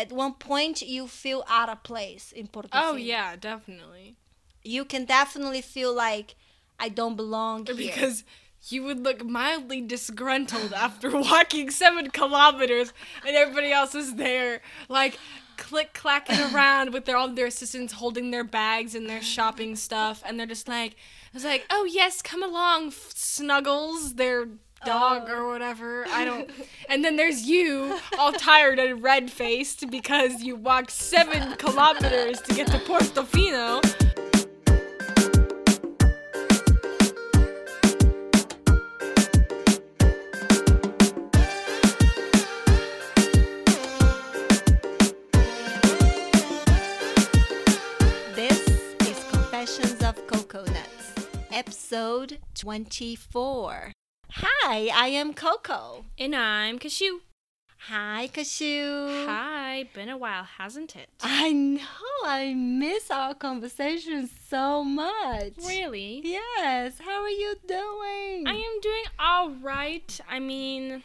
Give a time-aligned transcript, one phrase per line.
[0.00, 2.70] at one point you feel out of place in Portofino.
[2.72, 4.16] Oh yeah, definitely.
[4.62, 6.34] You can definitely feel like
[6.78, 7.74] I don't belong here.
[7.76, 8.24] Because
[8.68, 12.92] you would look mildly disgruntled after walking seven kilometers,
[13.26, 15.18] and everybody else is there, like
[15.56, 20.22] click clacking around with their all their assistants holding their bags and their shopping stuff,
[20.26, 20.96] and they're just like,
[21.34, 24.48] it's like, oh yes, come along, F- Snuggles, their
[24.84, 25.34] dog Oh.
[25.34, 26.06] or whatever.
[26.08, 26.50] I don't.
[26.88, 32.52] And then there's you, all tired and red faced because you walked seven kilometers to
[32.54, 33.80] get to Portofino.
[48.34, 48.66] This
[49.06, 51.14] is Confessions of Coconuts,
[51.52, 53.92] episode 24.
[54.32, 56.04] Hi, I am Coco.
[56.18, 57.20] And I'm Cashew.
[57.88, 59.26] Hi, Cashew.
[59.26, 61.08] Hi, been a while, hasn't it?
[61.20, 61.80] I know
[62.24, 65.54] I miss our conversation so much.
[65.66, 66.20] Really?
[66.22, 66.98] Yes.
[67.00, 68.46] How are you doing?
[68.46, 70.20] I am doing all right.
[70.28, 71.02] I mean,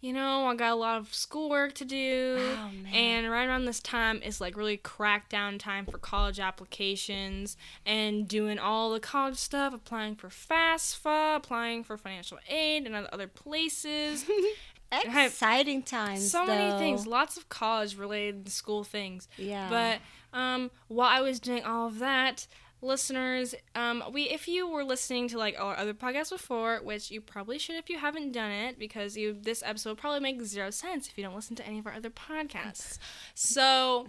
[0.00, 2.36] you know, I got a lot of schoolwork to do.
[2.38, 2.94] Oh, man.
[2.94, 8.58] And right around this time is like really crackdown time for college applications and doing
[8.58, 14.26] all the college stuff, applying for FAFSA, applying for financial aid and other places.
[14.92, 16.30] Exciting times.
[16.30, 19.28] so many things, lots of college related school things.
[19.36, 19.68] Yeah.
[19.68, 22.46] But um, while I was doing all of that,
[22.86, 27.20] listeners, um, we if you were listening to like our other podcasts before, which you
[27.20, 31.08] probably should if you haven't done it, because you this episode probably make zero sense
[31.08, 32.98] if you don't listen to any of our other podcasts.
[33.34, 34.06] So,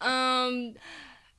[0.00, 0.74] um,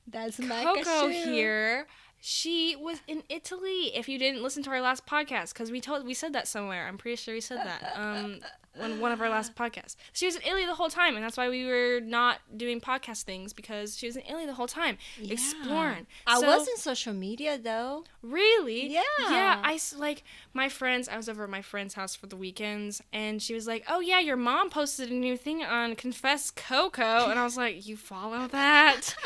[0.06, 1.86] That's my Coco here.
[2.24, 3.90] She was in Italy.
[3.96, 6.86] If you didn't listen to our last podcast, because we told we said that somewhere.
[6.86, 7.92] I'm pretty sure we said that.
[7.96, 8.38] Um,
[8.80, 11.36] on one of our last podcasts, she was in Italy the whole time, and that's
[11.36, 14.98] why we were not doing podcast things because she was in Italy the whole time
[15.18, 15.32] Yeah.
[15.32, 16.06] exploring.
[16.24, 18.04] I So- was in social media though.
[18.22, 18.86] Really?
[18.86, 19.02] Yeah.
[19.22, 19.60] Yeah.
[19.64, 20.22] I like
[20.54, 21.08] my friends.
[21.08, 23.98] I was over at my friend's house for the weekends, and she was like, "Oh
[23.98, 27.96] yeah, your mom posted a new thing on Confess Coco," and I was like, "You
[27.96, 29.16] follow that?"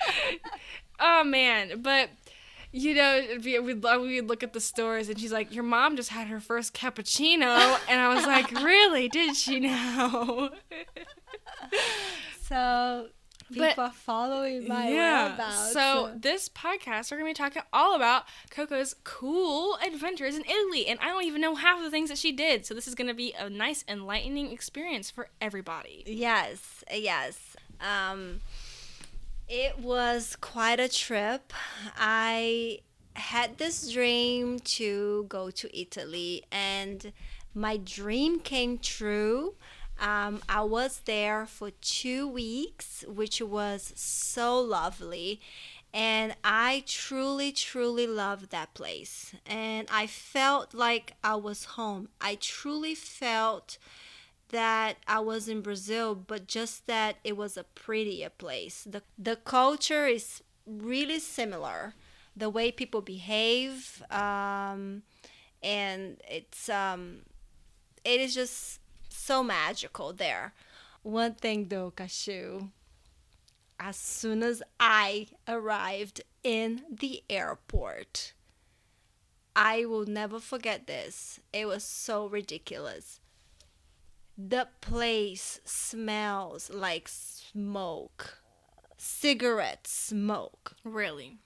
[1.00, 2.10] oh man, but.
[2.70, 6.10] You know, we- we'd, we'd look at the stores, and she's like, "Your mom just
[6.10, 9.08] had her first cappuccino," and I was like, "Really?
[9.08, 10.50] Did she now?"
[12.42, 13.08] So
[13.50, 15.72] But- people are following my whereabouts.
[15.72, 20.98] So this podcast, we're gonna be talking all about Coco's cool adventures in Italy, and
[21.00, 22.66] I don't even know half of the things that she did.
[22.66, 26.04] So this is gonna be a nice, enlightening experience for everybody.
[26.06, 27.56] Yes, yes.
[27.80, 28.40] Um,
[29.48, 31.52] it was quite a trip.
[31.96, 32.80] I
[33.14, 37.12] had this dream to go to Italy, and
[37.54, 39.54] my dream came true.
[40.00, 45.40] Um, I was there for two weeks, which was so lovely.
[45.92, 49.34] And I truly, truly loved that place.
[49.46, 52.10] And I felt like I was home.
[52.20, 53.78] I truly felt
[54.50, 58.84] that I was in Brazil, but just that it was a prettier place.
[58.84, 61.94] The the culture is really similar.
[62.36, 65.02] The way people behave, um,
[65.62, 67.22] and it's um,
[68.04, 70.54] it is just so magical there.
[71.02, 72.68] One thing though, Cashew,
[73.80, 78.32] as soon as I arrived in the airport,
[79.56, 81.40] I will never forget this.
[81.52, 83.20] It was so ridiculous.
[84.40, 88.38] The place smells like smoke,
[88.96, 90.76] cigarette smoke.
[90.84, 91.38] Really?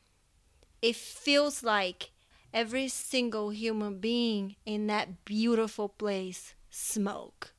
[0.82, 2.10] It feels like
[2.52, 7.54] every single human being in that beautiful place smoke.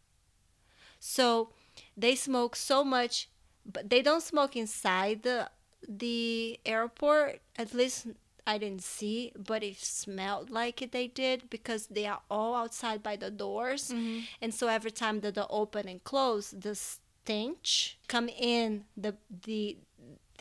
[0.99, 1.49] So
[1.97, 3.27] they smoke so much,
[3.65, 5.49] but they don't smoke inside the
[5.89, 7.41] the airport.
[7.57, 8.05] At least
[8.45, 13.01] I didn't see, but it smelled like it they did because they are all outside
[13.01, 13.93] by the doors,
[14.41, 19.77] and so every time that they open and close, the stench come in the the.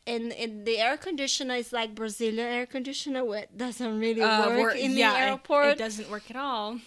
[0.05, 4.97] And, and the air conditioner is like Brazilian air conditioner, what doesn't really work in
[4.97, 5.67] the Uh, yeah, it- airport.
[5.75, 6.81] It, doesn't work at all.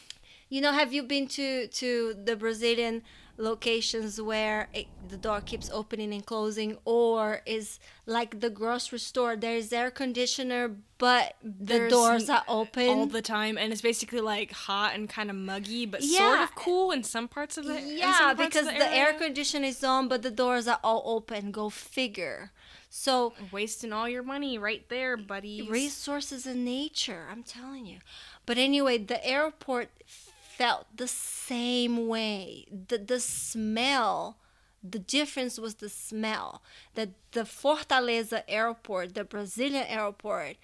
[0.50, 3.04] You know, have you been to to the Brazilian
[3.38, 9.36] locations where it, the door keeps opening and closing, or is like the grocery store?
[9.36, 12.88] There's air conditioner, but the There's doors are open.
[12.90, 16.56] all the time, and it's basically like hot and kind of muggy, but sort of
[16.56, 20.22] cool in some parts of the in yeah, because the, air conditioner is on, but
[20.22, 21.52] the doors are all open.
[21.52, 22.52] Go figure.
[22.90, 25.68] So wasting all your money right there, buddy.
[25.70, 27.98] resources in nature i'm telling you
[28.46, 29.90] but anyway the airport
[30.58, 34.38] felt the same way the, the smell
[34.90, 36.62] the difference was the smell.
[36.94, 40.58] That the Fortaleza airport, the Brazilian airport,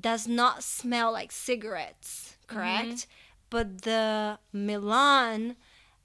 [0.00, 2.56] does not smell like cigarettes, mm-hmm.
[2.56, 3.06] correct?
[3.50, 5.56] But the Milan,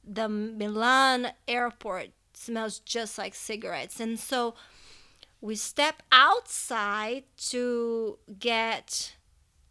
[0.04, 4.00] the Milan airport smells just like cigarettes.
[4.00, 4.56] And so
[5.40, 9.16] we step outside to get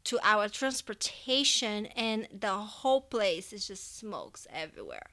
[0.04, 5.06] to our transportation and the whole place is just smokes everywhere.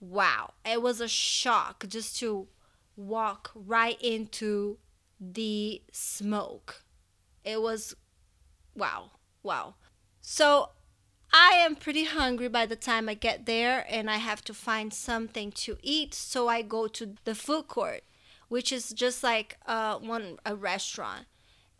[0.00, 2.48] Wow, it was a shock just to
[2.96, 4.78] walk right into
[5.20, 6.82] the smoke.
[7.44, 7.94] It was
[8.74, 9.12] wow,
[9.42, 9.74] wow.
[10.20, 10.70] So
[11.32, 14.92] I am pretty hungry by the time I get there and I have to find
[14.92, 18.02] something to eat, so I go to the food court,
[18.48, 21.26] which is just like uh, one a restaurant.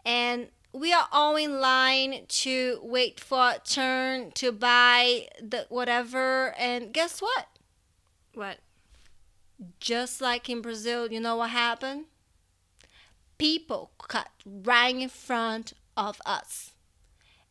[0.05, 6.55] And we are all in line to wait for a turn to buy the whatever
[6.59, 7.47] and guess what?
[8.35, 8.59] What?
[9.81, 12.07] just like in Brazil, you know what happened?
[13.39, 16.73] People cut right in front of us.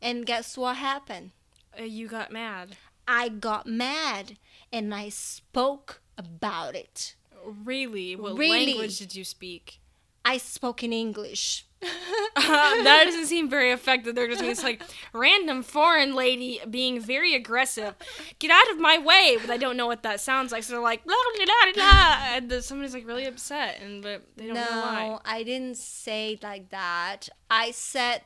[0.00, 1.30] And guess what happened?
[1.78, 2.76] Uh, you got mad.
[3.06, 4.36] I got mad
[4.72, 7.14] and I spoke about it.
[7.44, 8.16] Really?
[8.16, 8.66] What Really?
[8.66, 9.80] language did you speak?
[10.24, 11.66] I spoke in English.
[12.34, 12.82] Uh-huh.
[12.84, 14.14] that doesn't seem very effective.
[14.14, 14.82] They're just it's like
[15.12, 17.94] random foreign lady being very aggressive.
[18.38, 19.36] Get out of my way!
[19.40, 20.62] But I don't know what that sounds like.
[20.62, 24.22] So they're like blah blah blah blah, and the, somebody's like really upset, and but
[24.36, 25.08] they don't know why.
[25.08, 27.28] no, I didn't say it like that.
[27.50, 28.22] I said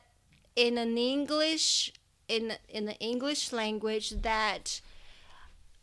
[0.55, 1.91] in an English
[2.29, 4.81] in in the English language that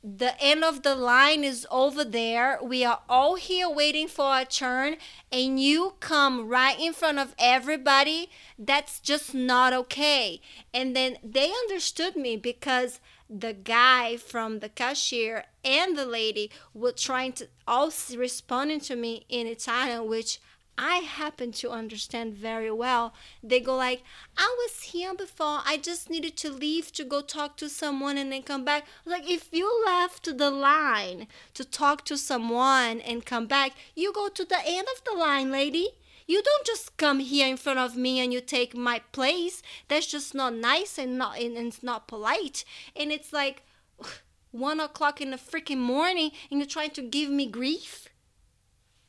[0.07, 2.59] the end of the line is over there.
[2.63, 4.97] We are all here waiting for a turn,
[5.33, 8.29] and you come right in front of everybody.
[8.59, 10.43] That's just not okay.
[10.75, 16.93] And then they understood me because the guy from the cashier and the lady were
[16.93, 20.39] trying to all responding to me in Italian, which
[20.77, 23.15] I happen to understand very well.
[23.43, 24.03] They go like,
[24.37, 25.63] "I was here before.
[25.65, 29.31] I just needed to leave to go talk to someone and then come back." Like
[29.31, 34.45] if you left the line to talk to someone and come back, you go to
[34.45, 35.91] the end of the line, lady.
[36.27, 39.63] You don't just come here in front of me and you take my place.
[39.89, 42.65] That's just not nice and not and it's not polite.
[42.97, 43.63] And it's like
[44.51, 48.09] one o'clock in the freaking morning and you're trying to give me grief.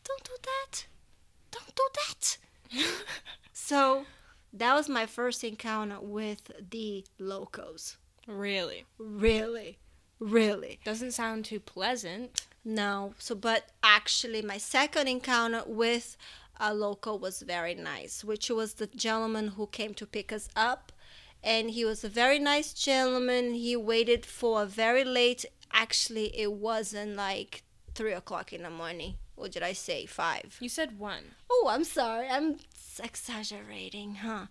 [0.04, 0.86] Don't do that
[1.56, 2.38] don't do that.
[3.54, 4.06] so
[4.54, 7.98] that was my first encounter with the locals.
[8.28, 8.86] Really?
[8.98, 9.78] Really,
[10.19, 10.80] really.
[10.84, 12.48] Doesn't sound too pleasant.
[12.63, 13.13] No.
[13.19, 16.18] So, but actually, my second encounter with
[16.60, 20.92] a local was very nice, which was the gentleman who came to pick us up.
[21.44, 23.54] And he was a very nice gentleman.
[23.54, 27.63] He waited for a very late, actually, it wasn't like
[27.94, 29.16] three o'clock in the morning.
[29.36, 30.06] What did I say?
[30.06, 30.58] Five.
[30.60, 31.36] You said one.
[31.50, 32.28] Oh, I'm sorry.
[32.30, 32.58] I'm
[33.04, 34.48] exaggerating, huh?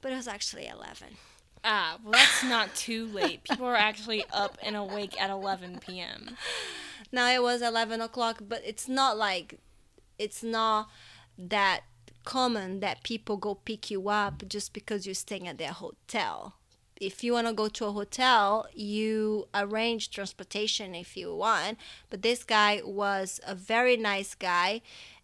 [0.00, 1.16] But it was actually 11.
[1.64, 3.42] Ah, well, that's not too late.
[3.44, 6.36] People are actually up and awake at 11 p.m.
[7.12, 9.58] Now it was 11 o'clock, but it's not like,
[10.18, 10.90] it's not
[11.38, 11.82] that
[12.24, 16.56] common that people go pick you up just because you're staying at their hotel.
[17.00, 21.78] If you want to go to a hotel, you arrange transportation if you want.
[22.10, 24.82] But this guy was a very nice guy.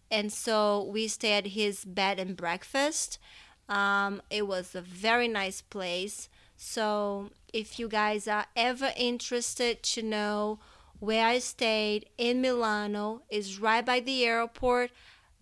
[0.09, 3.19] And so we stayed at his bed and breakfast.
[3.67, 6.29] Um, it was a very nice place.
[6.55, 10.59] So if you guys are ever interested to know
[10.99, 14.91] where I stayed in Milano, is right by the airport.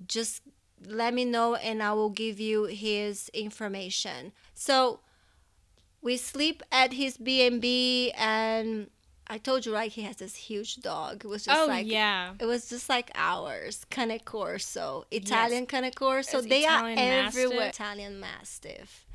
[0.08, 0.42] Just
[0.86, 4.32] let me know and I will give you his information.
[4.54, 5.00] So
[6.04, 8.90] we sleep at his B&B and
[9.26, 11.24] I told you right he has this huge dog.
[11.24, 12.34] It was just Oh, like yeah.
[12.40, 16.40] it was just like ours, Cane Corso, Italian Cane Corso.
[16.40, 17.58] It's They Italian are everywhere.
[17.60, 17.70] Mastiff.
[17.82, 19.06] Italian Mastiff.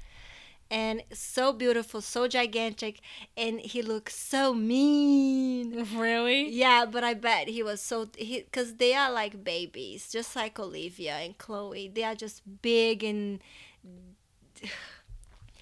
[0.70, 3.00] And so beautiful, so gigantic,
[3.38, 5.86] and he looks so mean.
[5.96, 6.50] Really?
[6.50, 10.58] Yeah, but I bet he was so he because they are like babies, just like
[10.58, 11.88] Olivia and Chloe.
[11.88, 13.40] They are just big and.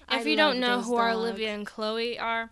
[0.07, 1.09] I If you don't know who our.
[1.11, 2.51] Olivia and Chloe are,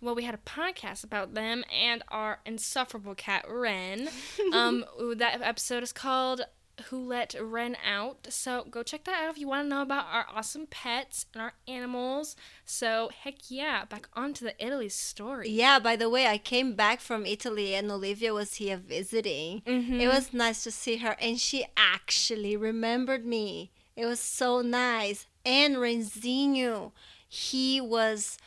[0.00, 4.08] well, we had a podcast about them and our insufferable cat Ren.
[4.52, 4.84] um,
[5.16, 6.42] that episode is called
[6.88, 10.06] "Who Let Ren Out." So go check that out if you want to know about
[10.10, 12.36] our awesome pets and our animals.
[12.64, 15.50] So heck yeah, back onto the Italy story.
[15.50, 19.60] Yeah, by the way, I came back from Italy and Olivia was here visiting.
[19.66, 20.00] Mhm.
[20.00, 23.70] It was nice to see her, and she actually remembered me.
[23.96, 25.26] It was so nice.
[25.44, 26.92] And Renzinho,
[27.28, 28.38] he was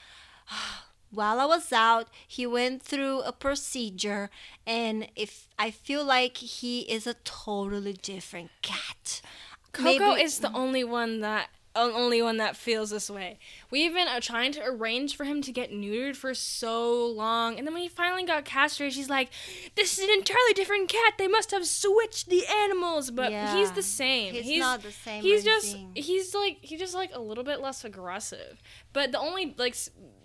[1.12, 4.30] while I was out, he went through a procedure,
[4.66, 9.22] and if I feel like he is a totally different cat.
[9.72, 13.40] Coco Maybe, is the only one that only one that feels this way.
[13.70, 17.74] We've been trying to arrange for him to get neutered for so long, and then
[17.74, 19.30] when he finally got castrated, she's like,
[19.76, 21.14] "This is an entirely different cat.
[21.18, 23.56] They must have switched the animals." But yeah.
[23.56, 24.34] he's the same.
[24.34, 25.22] He's, he's, not the same.
[25.22, 28.62] He's just he's like he's just like a little bit less aggressive.
[28.94, 29.76] But the only like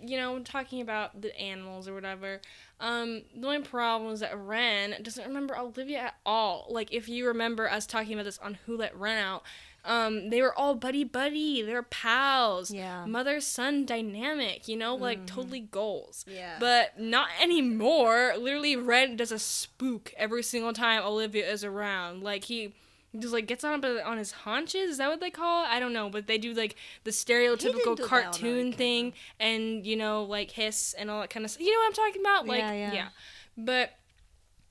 [0.01, 2.41] you know talking about the animals or whatever.
[2.79, 6.67] Um, the only problem is that Ren doesn't remember Olivia at all.
[6.69, 9.43] Like if you remember us talking about this on Who Let Ren Out
[9.85, 11.61] um, they were all buddy buddy.
[11.61, 12.71] They were pals.
[12.71, 13.05] Yeah.
[13.05, 14.67] Mother son dynamic.
[14.67, 15.27] You know, like mm.
[15.27, 16.25] totally goals.
[16.27, 16.57] Yeah.
[16.59, 18.33] But not anymore.
[18.37, 22.23] Literally, Ren does a spook every single time Olivia is around.
[22.23, 22.73] Like he
[23.19, 24.91] just like gets on on his haunches.
[24.91, 25.67] Is that what they call it?
[25.67, 30.51] I don't know, but they do like the stereotypical cartoon thing, and you know, like
[30.51, 31.51] hiss and all that kind of.
[31.51, 31.61] stuff.
[31.61, 32.47] You know what I'm talking about?
[32.47, 32.93] Like, yeah, yeah.
[32.93, 33.07] yeah.
[33.57, 33.91] But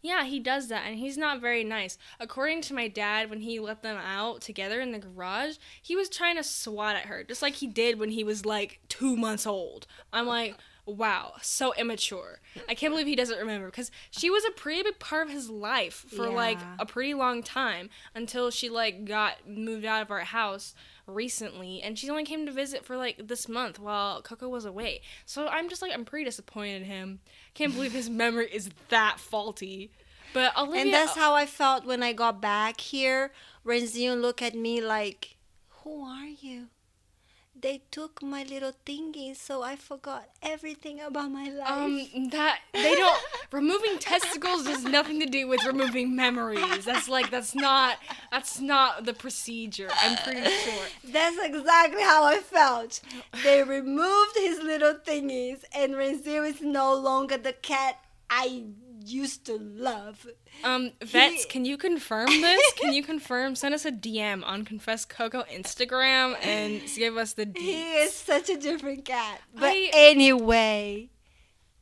[0.02, 1.96] yeah, he does that, and he's not very nice.
[2.18, 6.08] According to my dad, when he let them out together in the garage, he was
[6.08, 9.46] trying to swat at her, just like he did when he was like two months
[9.46, 9.86] old.
[10.12, 12.40] I'm like, wow, so immature.
[12.68, 15.48] I can't believe he doesn't remember because she was a pretty big part of his
[15.48, 16.34] life for yeah.
[16.34, 20.74] like a pretty long time until she like got moved out of our house
[21.06, 25.02] recently and she only came to visit for like this month while Coco was away.
[25.24, 27.20] So I'm just like I'm pretty disappointed in him.
[27.54, 29.90] Can't believe his memory is that faulty.
[30.34, 33.32] But Olivia, and that's how I felt when I got back here.
[33.66, 35.36] Renzinho looked at me like,
[35.82, 36.68] "Who are you?"
[37.62, 41.70] They took my little thingy, so I forgot everything about my life.
[41.70, 43.22] Um, that they don't.
[43.52, 46.84] removing testicles has nothing to do with removing memories.
[46.84, 47.98] That's like that's not
[48.30, 49.88] that's not the procedure.
[49.96, 50.86] I'm pretty sure.
[51.04, 53.00] That's exactly how I felt.
[53.44, 58.64] They removed his little thingies, and Renziel is no longer the cat I
[59.02, 60.26] used to love.
[60.64, 61.48] Um, Vets, he...
[61.48, 62.72] can you confirm this?
[62.74, 63.54] can you confirm?
[63.54, 67.58] Send us a DM on Confess Coco Instagram and give us the deets.
[67.58, 69.40] He is such a different cat.
[69.54, 69.90] But I...
[69.92, 71.10] anyway,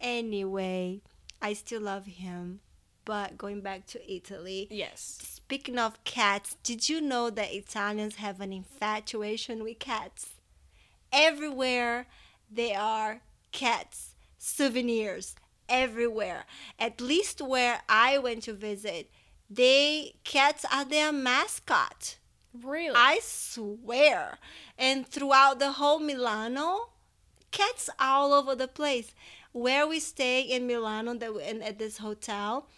[0.00, 1.02] anyway,
[1.40, 2.60] I still love him.
[3.04, 4.68] But going back to Italy.
[4.70, 5.18] Yes.
[5.22, 10.34] Speaking of cats, did you know that Italians have an infatuation with cats?
[11.12, 12.06] Everywhere
[12.50, 13.22] there are
[13.52, 15.34] cats, souvenirs,
[15.70, 16.44] everywhere.
[16.78, 19.10] At least where I went to visit,
[19.48, 22.16] they cats are uh, their mascot.
[22.52, 22.94] Really?
[22.96, 24.38] I swear.
[24.76, 26.90] And throughout the whole Milano,
[27.50, 29.14] cats all over the place.
[29.52, 32.68] Where we stay in Milano, that in, at this hotel,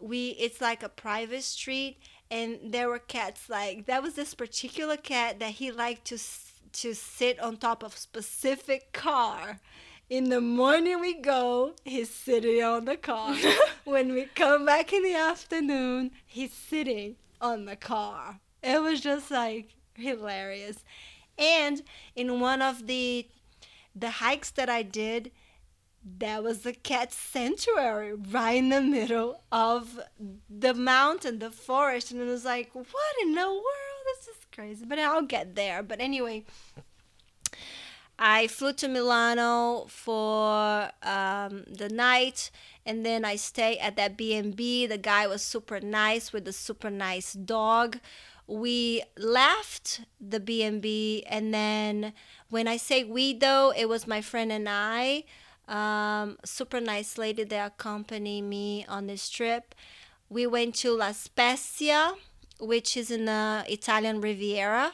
[0.00, 1.98] we it's like a private street,
[2.30, 3.48] and there were cats.
[3.48, 6.18] Like there was this particular cat that he liked to
[6.72, 9.60] to sit on top of specific car
[10.08, 13.36] in the morning we go, he's sitting on the car.
[13.84, 18.40] when we come back in the afternoon, he's sitting on the car.
[18.62, 20.84] It was just like hilarious.
[21.38, 21.82] And
[22.14, 23.26] in one of the
[23.94, 25.32] the hikes that I did,
[26.04, 29.98] there was a cat sanctuary right in the middle of
[30.50, 32.86] the mountain, the forest, and it was like, what
[33.22, 33.62] in the world?
[34.04, 34.84] This is crazy.
[34.84, 35.82] But I'll get there.
[35.82, 36.44] But anyway,
[38.18, 42.50] I flew to Milano for um, the night,
[42.86, 44.86] and then I stayed at that B&B.
[44.86, 47.98] The guy was super nice with a super nice dog.
[48.46, 52.14] We left the B&B, and then
[52.48, 55.24] when I say we, though, it was my friend and I.
[55.68, 59.74] Um, super nice lady that accompanied me on this trip.
[60.30, 62.14] We went to La Spezia,
[62.60, 64.92] which is in the Italian Riviera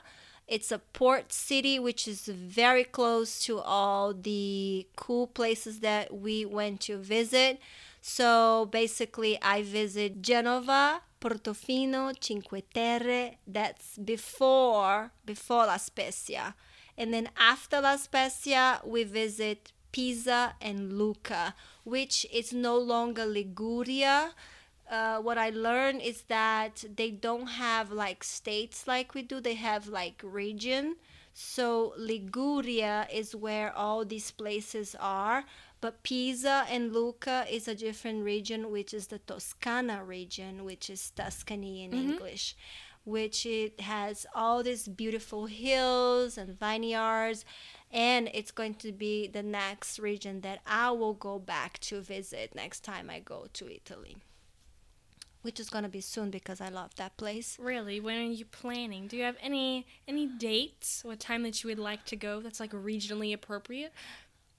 [0.49, 6.45] it's a port city, which is very close to all the cool places that we
[6.45, 7.61] went to visit.
[8.01, 13.37] So basically, I visit Genova, Portofino, Cinque Terre.
[13.47, 16.55] That's before before La Spezia,
[16.99, 24.33] and then after La Spezia, we visit Pisa and Lucca, which is no longer Liguria
[24.93, 29.41] uh, what I learned is that they don't have like states like we do.
[29.41, 30.97] They have like region.
[31.33, 35.45] So Liguria is where all these places are,
[35.81, 41.11] but Pisa and Lucca is a different region, which is the Toscana region, which is
[41.11, 42.11] Tuscany in mm-hmm.
[42.11, 42.55] English,
[43.05, 47.47] which it has all these beautiful hills and vineyards,
[47.91, 52.55] and it's going to be the next region that I will go back to visit
[52.55, 54.19] next time I go to Italy
[55.43, 57.59] which is gonna be soon because I love that place.
[57.61, 58.01] Really?
[58.01, 59.07] When are you planning?
[59.07, 61.05] Do you have any any dates?
[61.05, 62.41] What time that you would like to go?
[62.41, 63.93] That's like regionally appropriate.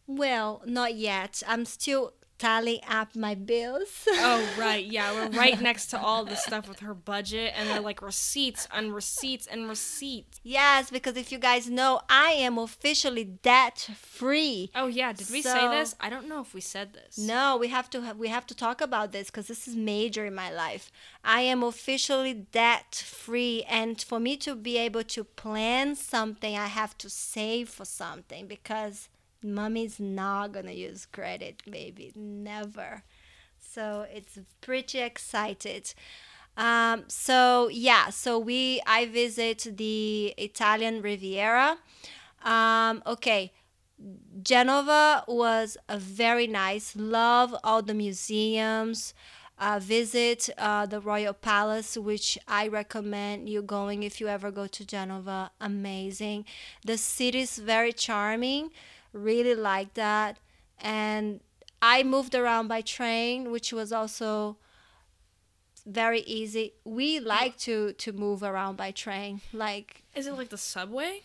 [0.06, 1.42] Well, not yet.
[1.48, 2.14] I'm still
[2.44, 4.08] tallying up my bills.
[4.26, 7.82] Oh right, yeah, we're right next to all the stuff with her budget, and they're
[7.82, 10.40] like receipts and receipts and receipts.
[10.44, 14.72] yes, because if you guys know, I am officially debt free.
[14.76, 15.96] Oh yeah, did we say this?
[16.00, 17.18] I don't know if we said this.
[17.18, 20.26] No, we have to have, we have to talk about this because this is major
[20.26, 20.92] in my life.
[21.24, 26.68] I am officially debt free, and for me to be able to plan something, I
[26.68, 29.10] have to save for something because
[29.44, 33.04] mommy's not gonna use credit, baby, never.
[33.60, 35.94] So it's pretty excited.
[36.56, 41.78] Um, so yeah, so we I visit the Italian Riviera.
[42.44, 43.52] Um, okay,
[44.42, 46.96] Genova was a very nice.
[46.96, 49.14] Love all the museums.
[49.60, 54.68] Uh, visit uh, the Royal Palace, which I recommend you going if you ever go
[54.68, 55.52] to Genova.
[55.62, 56.46] Amazing.
[56.84, 58.72] The city is very charming.
[59.14, 60.40] Really like that.
[60.80, 61.40] And
[61.82, 64.58] I moved around by train, which was also
[65.86, 66.74] very easy.
[66.84, 69.42] We like to to move around by train.
[69.52, 71.22] Like Is it like the subway?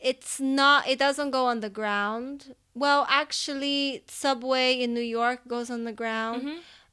[0.00, 5.68] it's not it doesn't go on the ground well actually subway in new york goes
[5.68, 6.42] on the ground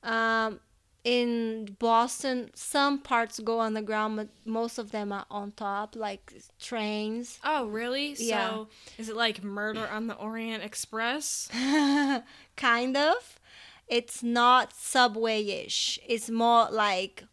[0.04, 0.10] Mhm.
[0.12, 0.60] um,
[1.06, 5.96] in boston some parts go on the ground but most of them are on top
[5.96, 8.16] like trains Oh really?
[8.18, 8.50] Yeah.
[8.50, 11.48] So is it like Murder on the Orient Express?
[12.58, 13.40] kind of
[13.88, 17.24] it's not subway-ish it's more like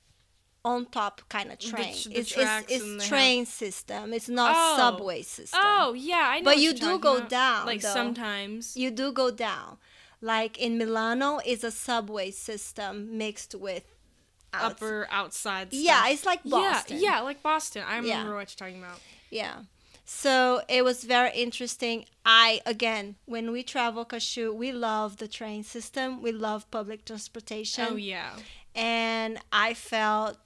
[0.64, 4.76] on top kind of train tr- the it's, it's, it's train system it's not Oh.
[4.76, 6.44] subway system Oh yeah, I know.
[6.44, 7.28] But you do go about.
[7.30, 7.92] down, Like though.
[7.92, 8.76] sometimes.
[8.76, 9.78] you do go down.
[10.24, 13.84] Like in Milano is a subway system mixed with
[14.54, 15.68] outs- upper outside.
[15.68, 15.80] Stuff.
[15.82, 16.98] Yeah, it's like Boston.
[16.98, 17.82] Yeah, yeah, like Boston.
[17.86, 18.18] I Yeah.
[18.18, 19.00] remember what you're talking about.
[19.30, 19.62] Yeah.
[20.04, 22.04] So it was very interesting.
[22.24, 26.22] I again, when we travel Cashew, we love the train system.
[26.22, 27.86] We love public transportation.
[27.90, 28.30] Oh yeah.
[28.74, 30.38] and I felt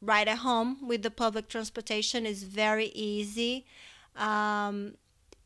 [0.00, 3.66] right at home with the public transportation is very easy.
[4.16, 4.94] Um,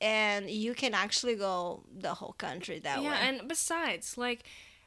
[0.01, 3.17] and you can actually go the whole country that yeah, way.
[3.17, 4.45] Yeah, and besides, like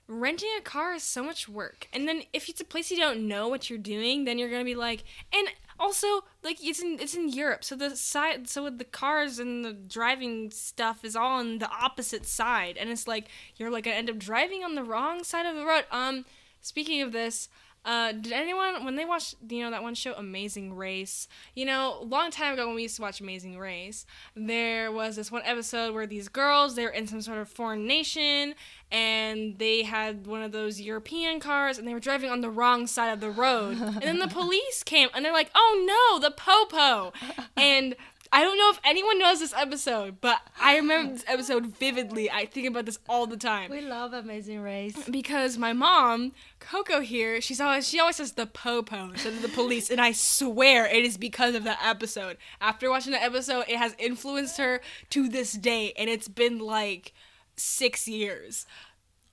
[0.07, 1.87] renting a car is so much work.
[1.93, 4.63] And then if it's a place you don't know what you're doing, then you're gonna
[4.63, 5.47] be like and
[5.79, 6.07] also
[6.43, 9.73] like it's in it's in Europe, so the side so with the cars and the
[9.73, 12.77] driving stuff is all on the opposite side.
[12.77, 15.65] And it's like you're like gonna end up driving on the wrong side of the
[15.65, 15.85] road.
[15.91, 16.25] Um
[16.61, 17.49] speaking of this,
[17.85, 21.27] uh, did anyone when they watched you know that one show Amazing Race?
[21.53, 25.15] You know, a long time ago when we used to watch Amazing Race, there was
[25.15, 28.55] this one episode where these girls they're in some sort of foreign nation
[28.91, 32.85] and they had one of those European cars and they were driving on the wrong
[32.87, 33.77] side of the road.
[33.81, 37.11] and then the police came and they're like, "Oh no, the popo!"
[37.57, 37.95] And
[38.33, 42.31] I don't know if anyone knows this episode, but I remember this episode vividly.
[42.31, 44.97] I think about this all the time we love Amazing Race.
[45.07, 49.49] because my mom, Coco here, she's always she always says the popo instead of the
[49.49, 52.37] police, and I swear it is because of that episode.
[52.59, 57.13] After watching the episode, it has influenced her to this day, and it's been like
[57.55, 58.65] six years.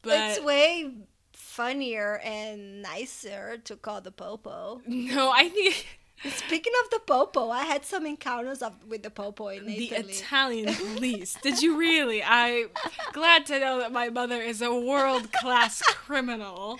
[0.02, 0.90] But it's way
[1.32, 4.82] funnier and nicer to call the popo.
[4.86, 5.86] no, I think
[6.28, 10.12] Speaking of the popo, I had some encounters of, with the popo in the Italy.
[10.12, 11.37] Italian police.
[11.42, 12.22] Did you really?
[12.22, 12.68] I'm
[13.12, 16.78] glad to know that my mother is a world class criminal.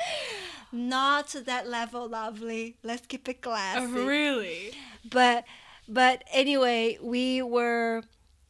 [0.72, 2.76] Not to that level, lovely.
[2.83, 3.81] Let's keep it classy.
[3.81, 4.72] Oh, really?
[5.09, 5.44] but
[5.88, 8.03] but anyway we were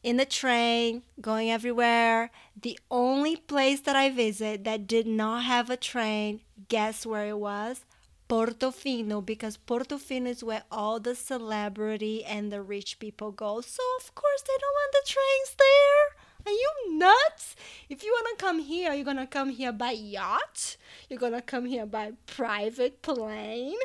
[0.03, 2.29] in the train going everywhere
[2.61, 7.37] the only place that i visit that did not have a train guess where it
[7.39, 7.85] was
[8.31, 14.15] portofino because portofino is where all the celebrity and the rich people go so of
[14.15, 17.55] course they don't want the trains there are you nuts?
[17.87, 21.85] If you wanna come here, you're gonna come here by yacht, you're gonna come here
[21.85, 23.77] by private plane,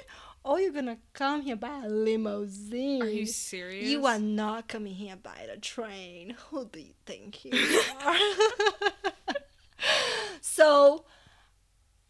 [0.42, 3.02] or you're gonna come here by a limousine.
[3.02, 3.88] Are you serious?
[3.88, 6.34] You are not coming here by the train.
[6.48, 7.52] Who do you think you
[8.04, 8.16] are?
[10.40, 11.04] so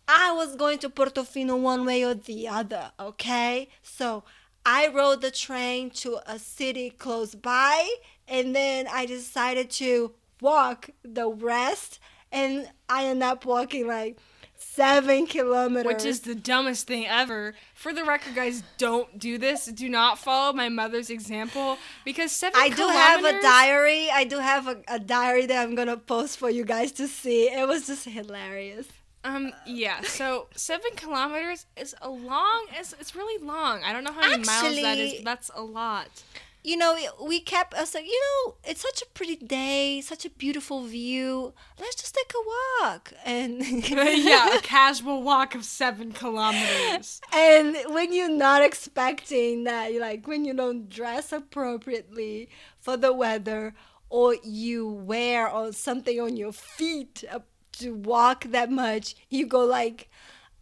[0.09, 3.69] I was going to Portofino one way or the other, okay?
[3.83, 4.25] So
[4.65, 7.89] I rode the train to a city close by
[8.29, 11.99] and then I decided to walk the rest
[12.33, 14.19] and I ended up walking like
[14.59, 15.87] seven kilometers.
[15.87, 17.55] Which is the dumbest thing ever.
[17.75, 19.67] For the record, guys, don't do this.
[19.67, 24.09] Do not follow my mother's example because seven I do have a diary.
[24.13, 27.49] I do have a, a diary that I'm gonna post for you guys to see.
[27.49, 28.87] It was just hilarious.
[29.27, 30.03] Um, yeah.
[30.03, 32.67] So seven kilometers is a long.
[32.79, 33.83] It's it's really long.
[33.83, 35.23] I don't know how many miles that is.
[35.25, 36.09] That's a lot.
[36.63, 40.31] you know, we kept us like, you know, it's such a pretty day, such a
[40.31, 41.55] beautiful view.
[41.79, 43.13] Let's just take a walk.
[43.25, 47.21] And yeah, a casual walk of seven kilometers.
[47.33, 52.49] And when you're not expecting that, like when you don't dress appropriately
[52.81, 53.75] for the weather,
[54.09, 57.25] or you wear or something on your feet
[57.79, 60.09] to walk that much, you go like,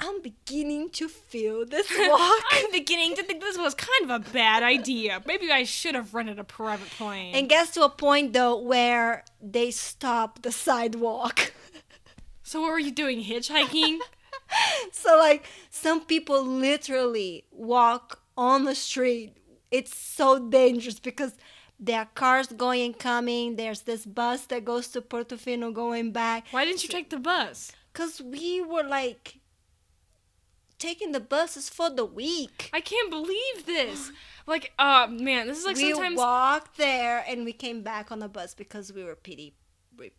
[0.00, 2.42] I'm beginning to feel this walk.
[2.52, 5.22] I'm beginning to think this was kind of a bad idea.
[5.26, 7.34] Maybe I should have rented a private plane.
[7.34, 11.52] and gets to a point though where they stop the sidewalk.
[12.42, 13.22] so what were you doing?
[13.22, 13.98] Hitchhiking?
[14.92, 19.36] so like some people literally walk on the street.
[19.70, 21.34] It's so dangerous because
[21.78, 23.56] there are cars going and coming.
[23.56, 26.46] There's this bus that goes to Portofino going back.
[26.50, 27.72] Why didn't you take the bus?
[27.92, 29.38] Cause we were like
[30.78, 32.70] taking the buses for the week.
[32.72, 34.10] I can't believe this.
[34.46, 36.10] Like, uh, man, this is like we sometimes.
[36.10, 39.54] We walked there and we came back on the bus because we were pretty,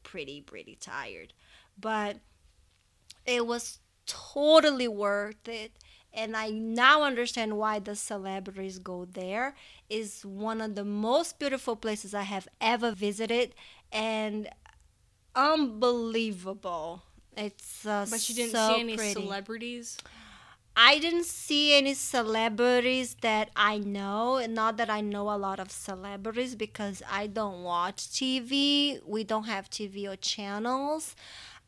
[0.02, 1.34] pretty, pretty tired.
[1.80, 2.18] But
[3.28, 5.74] it was totally worth it.
[6.12, 9.54] And I now understand why the celebrities go there.
[9.90, 13.54] Is one of the most beautiful places I have ever visited,
[13.92, 14.50] and
[15.36, 17.04] unbelievable.
[17.38, 19.14] It's uh, but you didn't so see any pretty.
[19.14, 19.98] celebrities.
[20.78, 25.60] I didn't see any celebrities that I know, and not that I know a lot
[25.60, 29.00] of celebrities because I don't watch TV.
[29.06, 31.16] We don't have TV or channels.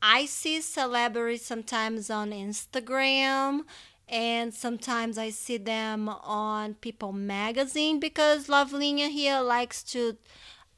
[0.02, 3.62] I see celebrities sometimes on Instagram
[4.10, 10.18] and sometimes I see them on People magazine because Lovelina here likes to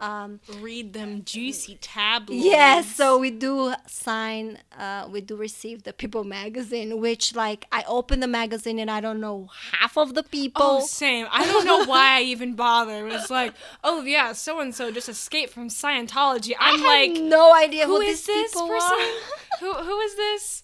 [0.01, 2.43] um, Read them juicy tabloids.
[2.43, 7.83] Yes, so we do sign, uh, we do receive the People magazine, which like I
[7.87, 10.63] open the magazine and I don't know half of the people.
[10.63, 11.27] Oh, same.
[11.31, 13.07] I don't know why I even bother.
[13.07, 16.53] It was like, oh yeah, so and so just escaped from Scientology.
[16.57, 18.97] I'm I like, no idea who, who these this people person?
[18.97, 19.59] are.
[19.59, 20.63] who who is this?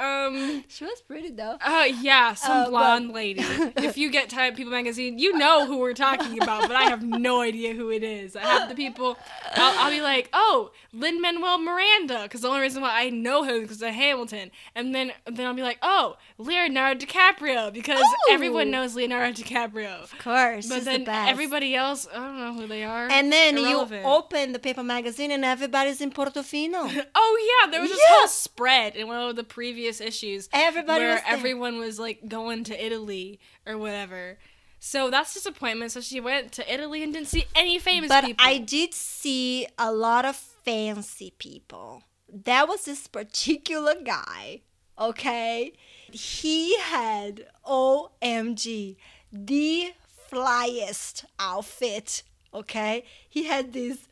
[0.00, 0.64] Um.
[0.68, 1.56] she was pretty though.
[1.60, 3.42] Uh, yeah, some Uh, but- blonde lady.
[3.76, 7.02] If you get Time People magazine, you know who we're talking about, but I have
[7.02, 8.34] no idea who it is.
[8.36, 9.18] I have the people.
[9.54, 13.42] I'll, I'll be like, oh, Lin Manuel Miranda, because the only reason why I know
[13.42, 18.02] him is because of Hamilton, and then then I'll be like, oh, Leonardo DiCaprio, because
[18.30, 20.02] everyone knows Leonardo DiCaprio.
[20.02, 23.08] Of course, But then the everybody else, I don't know who they are.
[23.10, 24.02] and then Irrelevant.
[24.04, 27.06] you open the paper magazine and everybody's in Portofino.
[27.14, 28.16] Oh yeah, there was this Yeah.
[28.18, 32.64] whole spread in one of the previous issues Everybody where was everyone was like going
[32.64, 34.38] to Italy or whatever.
[34.78, 35.92] So that's disappointment.
[35.92, 38.44] So she went to Italy and didn't see any famous but people.
[38.44, 42.02] I did see a lot of fancy people.
[42.28, 44.62] There was this particular guy,
[44.98, 45.72] okay?
[46.10, 48.96] He had OMG,
[49.32, 49.92] the
[50.30, 53.04] flyest outfit, okay?
[53.28, 54.08] He had these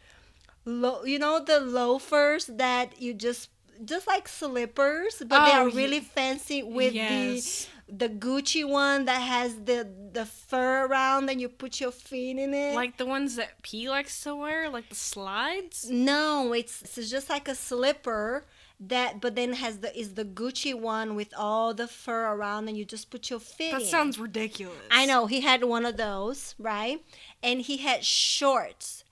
[0.64, 3.48] lo- you know the loafers that you just
[3.84, 7.66] just like slippers, but they Oh, are ye- really fancy with Yes.
[7.66, 12.38] the the Gucci one that has the the fur around and you put your feet
[12.38, 12.74] in it.
[12.76, 15.90] like the ones that P likes to wear, like the slides.
[15.90, 18.44] No, it's, it's just like a slipper
[18.78, 22.76] that, but then has the is the Gucci one with all the fur around, and
[22.78, 23.72] you just put your feet.
[23.72, 23.86] That in.
[23.88, 24.76] sounds ridiculous.
[24.90, 27.04] I know he had one of those, right?
[27.42, 29.02] And he had shorts.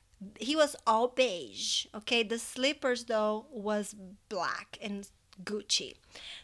[0.41, 1.87] He was all beige.
[1.95, 3.95] Okay, the slippers though was
[4.29, 5.09] black and
[5.45, 5.95] Gucci.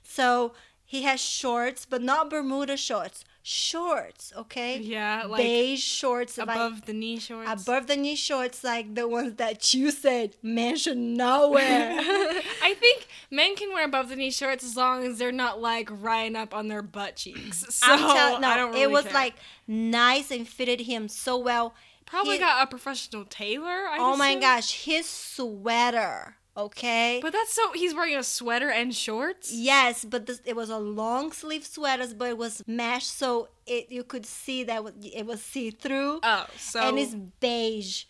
[0.03, 0.53] So
[0.85, 3.25] he has shorts, but not Bermuda shorts.
[3.47, 4.79] Shorts, okay?
[4.79, 7.51] Yeah, like beige shorts like- above the knee shorts.
[7.67, 11.91] above the knee shorts like the ones that you said men should not wear.
[12.63, 15.91] I think men can wear above the knee shorts as long as they're not like
[15.91, 17.67] riding up on their butt cheeks.
[17.69, 19.13] So I'm no, I don't really it was care.
[19.13, 19.35] like
[19.67, 21.75] nice and fitted him so well.
[22.07, 23.89] Probably He- got a professional tailor.
[23.89, 24.41] I oh my assume.
[24.41, 27.19] gosh, his sweater, okay?
[27.23, 29.53] But that's so he's wearing a sweater and shorts.
[29.53, 33.91] yes, but this, it was a long sleeve sweater, but it was mesh, so it
[33.91, 38.05] you could see that it was see through, Oh, so and it's beige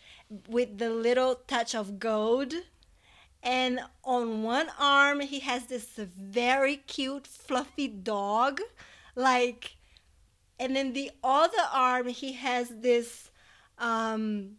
[0.49, 2.53] with the little touch of gold.
[3.43, 5.85] And on one arm, he has this
[6.17, 8.59] very cute, fluffy dog,
[9.15, 9.75] like,
[10.59, 13.29] and then the other arm, he has this
[13.77, 14.57] um,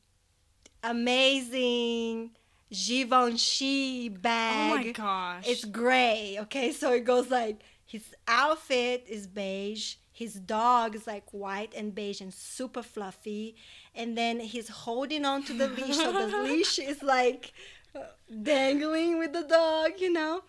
[0.82, 2.30] amazing
[2.70, 4.72] Givenchy bag.
[4.72, 6.72] oh my gosh, It's gray, okay?
[6.72, 12.20] So it goes like his outfit is beige, his dog is like white and beige
[12.20, 13.54] and super fluffy,
[13.94, 17.52] and then he's holding on to the leash, so the leash is like
[17.94, 18.00] uh,
[18.42, 20.42] dangling with the dog, you know?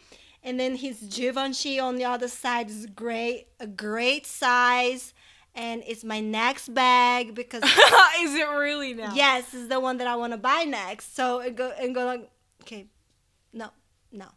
[0.43, 5.13] And then his Givenchy on the other side is great, a great size,
[5.58, 7.63] and it's my next bag because
[8.22, 9.13] Is it really now?
[9.13, 11.15] yes, it's the one that I want to buy next.
[11.15, 12.30] So it go and go like,
[12.62, 12.86] okay,
[13.52, 13.70] no,
[14.12, 14.28] no.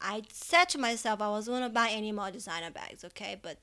[0.00, 3.62] I said to myself I was gonna buy any more designer bags, okay, but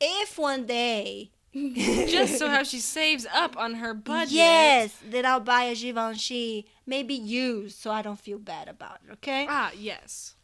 [0.00, 4.32] if one day, Just so how she saves up on her budget.
[4.32, 9.12] yes, that I'll buy a Givenchy, maybe used, so I don't feel bad about it,
[9.14, 9.46] okay?
[9.48, 10.34] Ah, yes.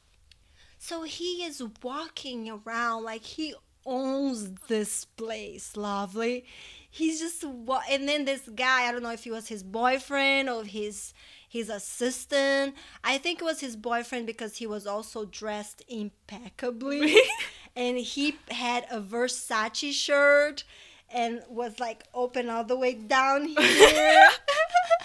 [0.79, 3.55] So he is walking around like he
[3.87, 6.45] owns this place, lovely.
[6.91, 10.49] He's just wa- and then this guy, I don't know if he was his boyfriend
[10.49, 11.13] or his
[11.49, 12.75] his assistant.
[13.05, 17.15] I think it was his boyfriend because he was also dressed impeccably.
[17.77, 20.65] and he had a Versace shirt
[21.13, 24.29] and was like open all the way down here.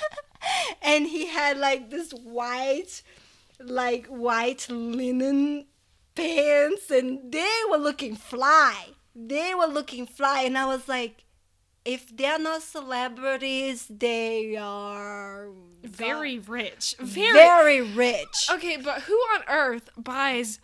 [0.81, 3.03] and he had like this white
[3.59, 5.65] like white linen
[6.19, 8.87] pants and they were looking fly.
[9.15, 11.23] They were looking fly and I was like
[11.85, 15.49] if they're not celebrities, they are
[15.83, 16.93] Very rich.
[16.99, 17.31] Very.
[17.33, 18.35] very rich.
[18.51, 20.59] Okay, but who on earth buys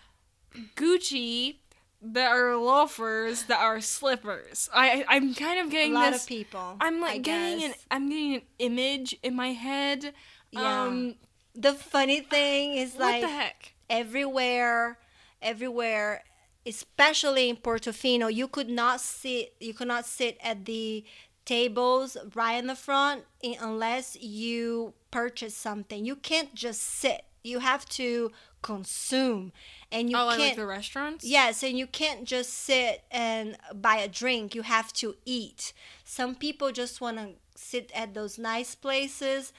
[0.75, 1.55] Gucci
[2.01, 4.69] that are loafers that are slippers?
[4.73, 6.23] I I'm kind of A getting lot this.
[6.23, 6.77] of people.
[6.81, 7.73] I'm I like getting an.
[7.89, 10.13] I'm getting an image in my head.
[10.51, 10.83] Yeah.
[10.83, 11.15] Um,
[11.55, 13.73] The funny thing is like the heck?
[13.89, 14.97] everywhere
[15.45, 16.23] everywhere
[16.65, 21.05] especially in portofino you could not sit you could not sit at the
[21.45, 23.23] tables right in the front
[23.62, 28.31] unless you purchase something you can't just sit you have to
[28.65, 29.51] consume
[29.91, 31.23] and you oh, can't like the restaurants.
[31.23, 34.55] Yes, and you can't just sit and buy a drink.
[34.55, 35.71] You have to eat.
[36.03, 39.53] Some people just want to sit at those nice places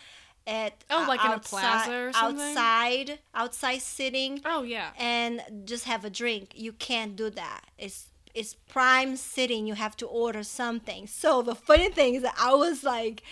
[0.46, 2.46] at Oh, uh, like in a outside- plaza or something?
[2.56, 4.90] Outside, outside sitting Oh yeah.
[4.98, 6.52] and just have a drink.
[6.54, 7.62] You can't do that.
[7.78, 9.66] It's it's prime sitting.
[9.66, 11.06] You have to order something.
[11.06, 13.22] So the funny thing is that I was like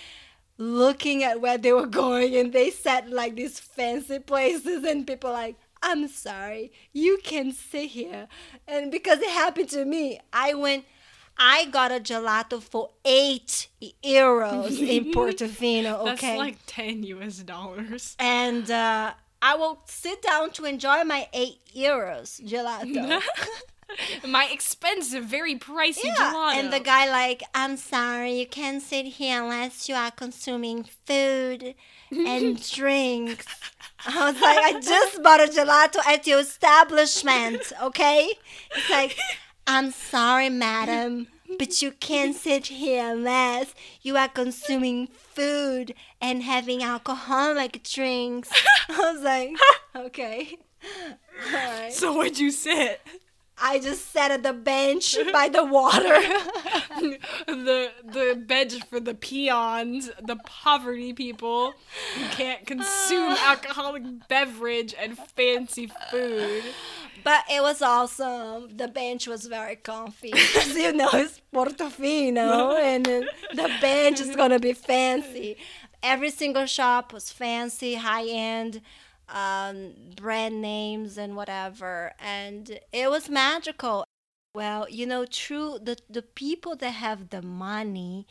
[0.56, 5.30] looking at where they were going and they sat like these fancy places and people
[5.32, 8.26] like I'm sorry, you can sit here.
[8.66, 10.86] And because it happened to me, I went
[11.36, 13.68] I got a gelato for eight
[14.04, 17.38] euros in Portofino, Okay, That's like ten U.S.
[17.38, 18.16] dollars.
[18.18, 23.20] and uh, I will sit down to enjoy my eight euros gelato.
[24.26, 26.54] My expensive, very pricey yeah, gelato.
[26.58, 31.74] and the guy like, I'm sorry, you can't sit here unless you are consuming food
[32.10, 33.46] and drinks.
[34.06, 38.30] I was like, I just bought a gelato at your establishment, okay?
[38.74, 39.16] It's like,
[39.66, 46.82] I'm sorry, madam, but you can't sit here unless you are consuming food and having
[46.82, 48.50] alcoholic drinks.
[48.88, 49.56] I was like,
[49.96, 50.58] okay.
[51.52, 51.92] Right.
[51.92, 53.00] So where'd you sit?
[53.56, 56.02] I just sat at the bench by the water.
[57.46, 61.72] the the bench for the peons, the poverty people
[62.16, 66.64] who can't consume alcoholic beverage and fancy food.
[67.24, 68.76] But it was awesome.
[68.76, 70.32] The bench was very comfy.
[70.74, 75.56] you know, it's Portofino and the bench is going to be fancy.
[76.02, 78.82] Every single shop was fancy, high end,
[79.28, 82.12] um, brand names and whatever.
[82.20, 84.04] And it was magical.
[84.54, 88.26] Well, you know, true, the, the people that have the money,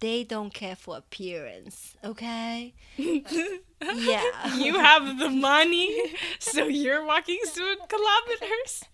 [0.00, 2.74] they don't care for appearance, okay?
[3.82, 4.22] Yeah.
[4.56, 5.90] You have the money,
[6.38, 8.84] so you're walking seven kilometers.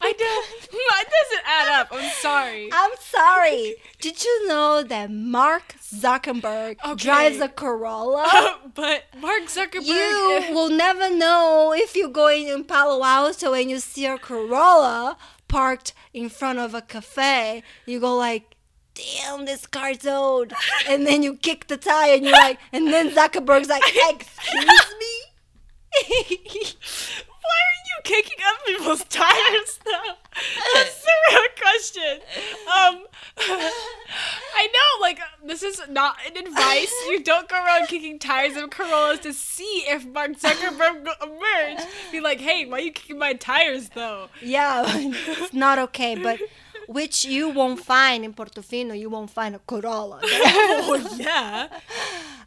[0.00, 0.46] I don't.
[0.98, 1.88] It doesn't add up.
[1.92, 2.68] I'm sorry.
[2.72, 3.74] I'm sorry.
[4.00, 6.94] Did you know that Mark Zuckerberg Okay.
[7.04, 8.58] drives a Corolla?
[8.74, 9.84] but Mark Zuckerberg.
[9.86, 10.52] You eh.
[10.52, 15.16] will never know if you're going in Palo Alto and you see a Corolla
[15.48, 17.62] parked in front of a cafe.
[17.84, 18.55] You go like,
[18.96, 20.52] "Damn, this car's old,"
[20.88, 25.26] and then you kick the tire and you're like, and then Zuckerberg's like, "Excuse me."
[27.46, 30.14] Why are you kicking up people's tires though?
[30.74, 32.20] That's the real question.
[32.66, 33.04] Um,
[33.38, 36.92] I know, like this is not an advice.
[37.08, 41.86] You don't go around kicking tires of Corollas to see if Mark Zuckerberg will emerge.
[42.12, 44.28] Be like, hey, why are you kicking my tires though?
[44.42, 46.40] Yeah, it's not okay, but
[46.88, 50.20] which you won't find in Portofino, you won't find a Corolla.
[50.24, 51.68] oh yeah.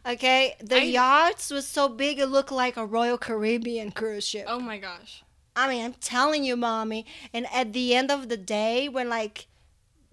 [0.06, 4.46] Okay, the I- yachts was so big it looked like a Royal Caribbean cruise ship.
[4.48, 5.22] Oh my gosh.
[5.56, 7.04] I mean, I'm telling you, mommy.
[7.34, 9.46] And at the end of the day, when like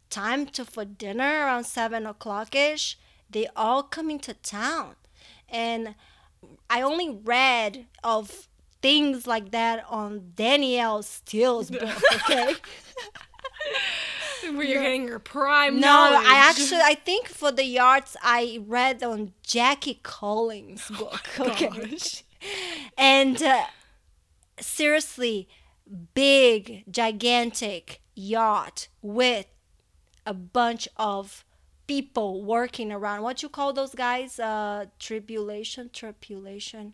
[0.09, 2.97] time to for dinner around seven o'clock ish,
[3.29, 4.95] they all come into town,
[5.49, 5.95] and
[6.69, 8.47] I only read of
[8.81, 12.01] things like that on Danielle Steel's book.
[12.15, 12.55] Okay,
[14.55, 16.25] Where you're getting your prime No, knowledge.
[16.27, 21.27] I actually I think for the yachts I read on Jackie Collins' book.
[21.39, 22.23] Okay, Gosh.
[22.97, 23.65] and uh,
[24.59, 25.47] seriously,
[26.13, 29.47] big, gigantic yacht with
[30.25, 31.43] a bunch of
[31.87, 33.23] people working around.
[33.23, 34.39] What you call those guys?
[34.39, 36.93] Uh, tribulation, tribulation.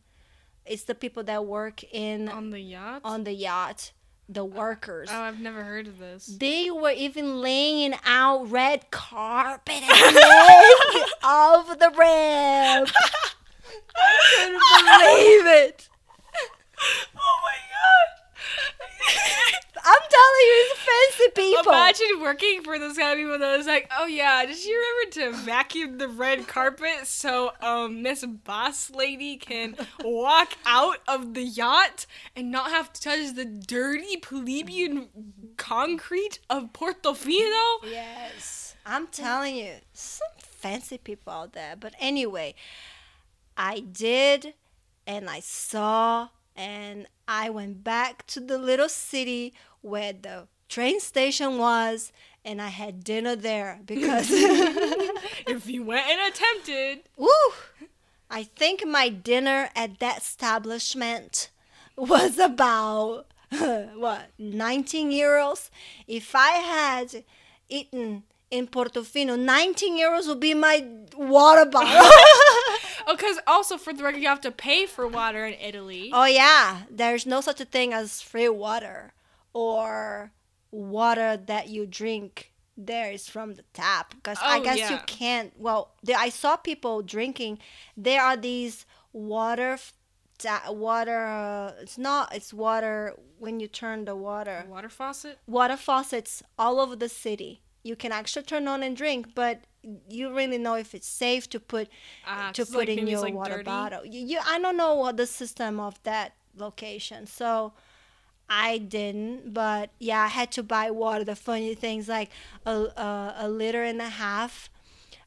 [0.66, 3.02] It's the people that work in on the yacht.
[3.04, 3.92] on the yacht,
[4.30, 5.10] the workers.
[5.12, 6.26] oh, I've never heard of this.
[6.26, 12.90] They were even laying out red carpet at the of the ramp.
[13.96, 15.90] I couldn't believe it.
[17.16, 19.60] oh my god.
[19.86, 21.72] I'm telling you, it's fancy people.
[21.72, 24.76] Imagine working for those kind of people that was like, oh yeah, did you
[25.12, 31.34] remember to vacuum the red carpet so um Miss Boss Lady can walk out of
[31.34, 35.10] the yacht and not have to touch the dirty plebeian
[35.58, 37.78] concrete of Portofino?
[37.84, 41.76] Yes, I'm telling you, some fancy people out there.
[41.80, 42.56] But anyway,
[43.58, 44.54] I did,
[45.06, 51.58] and I saw, and I went back to the little city where the train station
[51.58, 52.12] was,
[52.44, 57.30] and I had dinner there because, If you went and attempted, woo,
[58.30, 61.50] I think my dinner at that establishment
[61.96, 63.28] was about
[63.96, 65.70] what 19 euros.
[66.08, 67.24] If I had
[67.70, 68.24] eaten
[68.58, 70.78] in Portofino, 19 euros will be my
[71.18, 71.90] water bottle.
[73.08, 76.12] oh, because also for the record, you have to pay for water in Italy.
[76.14, 79.14] oh yeah, there's no such a thing as free water
[79.54, 80.32] or
[80.72, 85.54] water that you drink there is from the tap because I Oh, guess you can't.
[85.58, 85.82] Well,
[86.26, 87.60] I saw people drinking.
[87.96, 89.74] There are these water.
[89.74, 89.94] f-
[90.40, 95.38] Ta- water uh, it's not it's water when you turn the water Water faucet?
[95.48, 97.62] water faucets all over the city.
[97.84, 99.62] You can actually turn on and drink, but
[100.10, 101.90] you really know if it's safe to put
[102.26, 103.64] Ah, to put like, in your like, water dirty.
[103.66, 104.06] bottle.
[104.06, 107.74] You, you, I don't know what the system of that location, so
[108.50, 109.54] I didn't.
[109.54, 111.24] But yeah, I had to buy water.
[111.26, 112.30] The funny things like
[112.66, 114.70] a a, a liter and a half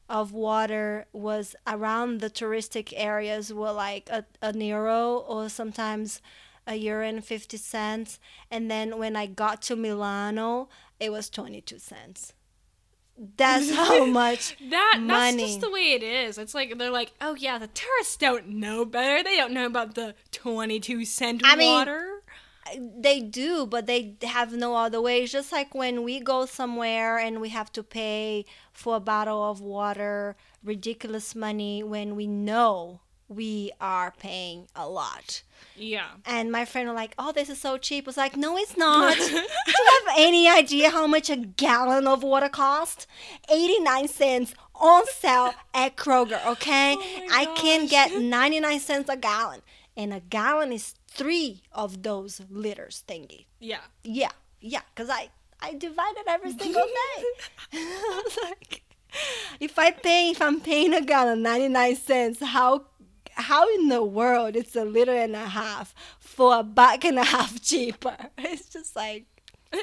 [0.09, 6.21] of water was around the touristic areas were like a, an euro or sometimes
[6.65, 8.17] a euro and 50 cents
[8.49, 12.31] and then when i got to milano it was 22 cents
[13.35, 16.37] that's how much That that's just the way it is.
[16.37, 19.23] It's like they're like, oh yeah, the tourists don't know better.
[19.23, 22.21] They don't know about the twenty-two cent I mean, water.
[22.99, 27.17] they do but they have no other way it's just like when we go somewhere
[27.17, 32.99] and we have to pay for a bottle of water ridiculous money when we know
[33.29, 35.41] we are paying a lot.
[35.75, 36.07] Yeah.
[36.25, 38.05] and my friend was like oh this is so cheap.
[38.05, 39.15] I was like no it's not.
[39.17, 43.05] Do you have any idea how much a gallon of water costs
[43.51, 46.95] 89 cents on sale at kroger okay?
[46.97, 49.61] Oh i can get 99 cents a gallon
[49.95, 53.45] and a gallon is three of those liters thingy.
[53.59, 53.81] Yeah.
[54.03, 55.29] yeah yeah because i
[55.61, 57.23] i divided every single day.
[57.73, 58.83] I was like
[59.59, 62.85] if i pay if i'm paying a gallon 99 cents how
[63.37, 67.23] how in the world it's a liter and a half for a buck and a
[67.23, 69.25] half cheaper it's just like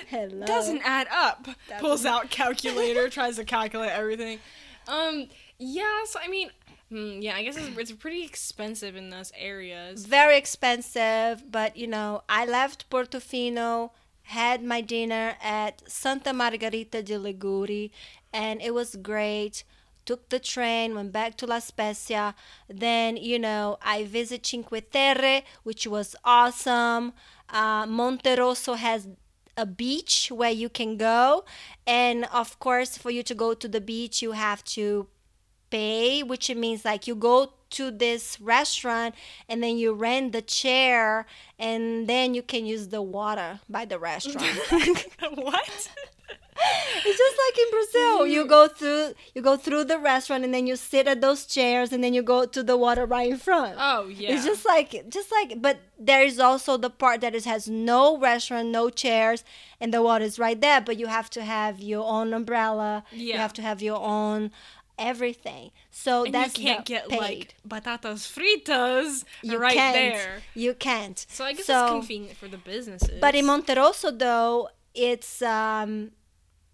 [0.08, 1.46] hello Doesn't add up.
[1.78, 4.38] Pulls Doesn't- out calculator, tries to calculate everything.
[4.88, 5.28] Um.
[5.58, 6.04] Yeah.
[6.06, 6.48] So I mean,
[6.88, 7.36] hmm, yeah.
[7.36, 10.06] I guess it's, it's pretty expensive in those areas.
[10.06, 13.90] very expensive but you know i left portofino
[14.38, 17.90] had my dinner at santa margherita di ligure
[18.32, 19.64] and it was great
[20.04, 22.34] took the train went back to la spezia
[22.68, 27.12] then you know i visit cinque terre which was awesome
[27.50, 29.08] uh, monterosso has
[29.56, 31.44] a beach where you can go
[31.86, 35.06] and of course for you to go to the beach you have to
[35.74, 39.12] pay, which means like you go to this restaurant
[39.48, 41.26] and then you rent the chair
[41.58, 44.46] and then you can use the water by the restaurant.
[45.34, 45.90] what?
[47.06, 48.26] it's just like in Brazil.
[48.26, 51.92] You go through you go through the restaurant and then you sit at those chairs
[51.92, 53.76] and then you go to the water right in front.
[53.78, 54.32] Oh yeah.
[54.34, 58.18] It's just like just like but there is also the part that it has no
[58.18, 59.44] restaurant, no chairs,
[59.80, 63.04] and the water is right there, but you have to have your own umbrella.
[63.10, 63.34] Yeah.
[63.34, 64.50] You have to have your own
[64.98, 65.70] everything.
[65.90, 67.20] So and that's you can't get paid.
[67.20, 69.94] like batatas fritas you right can't.
[69.94, 70.42] there.
[70.54, 71.24] You can't.
[71.28, 73.20] So I guess So- it's convenient for the businesses.
[73.20, 76.12] But in Monterosso, though, it's um,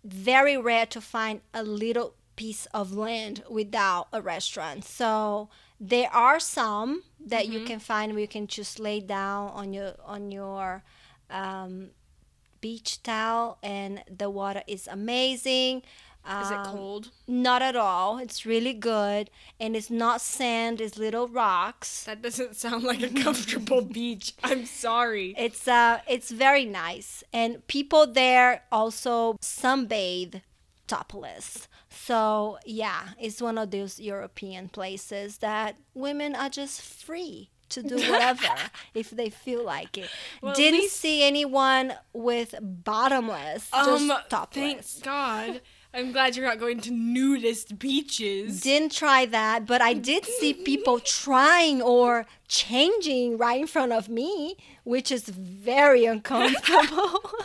[0.04, 4.84] very rare to find a little piece of land without a restaurant.
[4.84, 5.48] So
[5.78, 9.94] there are some that you can find where you can just lay down on your
[10.04, 10.82] on your
[11.30, 11.90] um,
[12.60, 15.82] beach towel, and the water is amazing.
[16.26, 17.10] Is it Um, cold?
[17.26, 18.18] Not at all.
[18.18, 20.80] It's really good, and it's not sand.
[20.80, 22.04] It's little rocks.
[22.04, 24.34] That doesn't sound like a comfortable beach.
[24.44, 25.34] I'm sorry.
[25.38, 30.42] It's uh, it's very nice, and people there also sunbathe
[30.86, 31.68] topless.
[31.88, 37.96] So yeah, it's one of those European places that women are just free to do
[38.10, 38.48] whatever
[38.94, 40.10] if they feel like it.
[40.42, 44.92] Well, Didn't least- see anyone with bottomless, Um, just topless.
[44.94, 45.60] thank God.
[45.92, 48.60] I'm glad you're not going to nudist beaches.
[48.60, 54.08] Didn't try that, but I did see people trying or changing right in front of
[54.08, 57.20] me, which is very uncomfortable.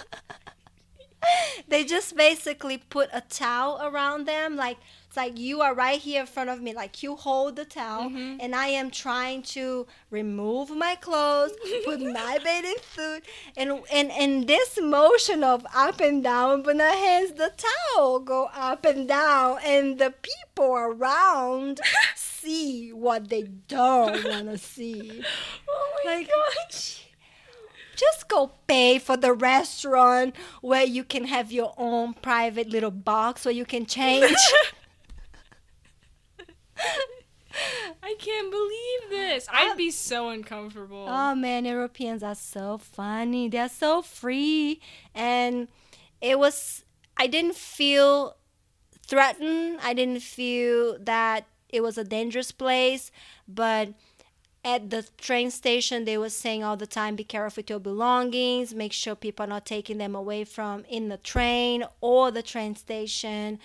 [1.68, 4.78] they just basically put a towel around them, like
[5.16, 8.10] it's like you are right here in front of me, like you hold the towel,
[8.10, 8.38] mm-hmm.
[8.42, 11.54] and I am trying to remove my clothes,
[11.86, 13.24] put my bathing suit,
[13.56, 17.54] and and and this motion of up and down, but not hands the
[17.96, 21.80] towel go up and down, and the people around
[22.16, 25.24] see what they don't want to see.
[25.70, 27.04] oh my Like, gosh.
[27.96, 33.46] Just go pay for the restaurant where you can have your own private little box
[33.46, 34.36] where you can change.
[36.78, 39.48] I can't believe this.
[39.52, 41.06] I'd be so uncomfortable.
[41.08, 43.48] Oh man, Europeans are so funny.
[43.50, 44.82] They're so free.
[45.14, 45.68] And
[46.22, 46.84] it was,
[47.18, 48.36] I didn't feel
[49.08, 49.80] threatened.
[49.84, 53.12] I didn't feel that it was a dangerous place.
[53.48, 53.94] But
[54.64, 58.74] at the train station, they were saying all the time be careful with your belongings,
[58.74, 62.76] make sure people are not taking them away from in the train or the train
[62.76, 63.60] station.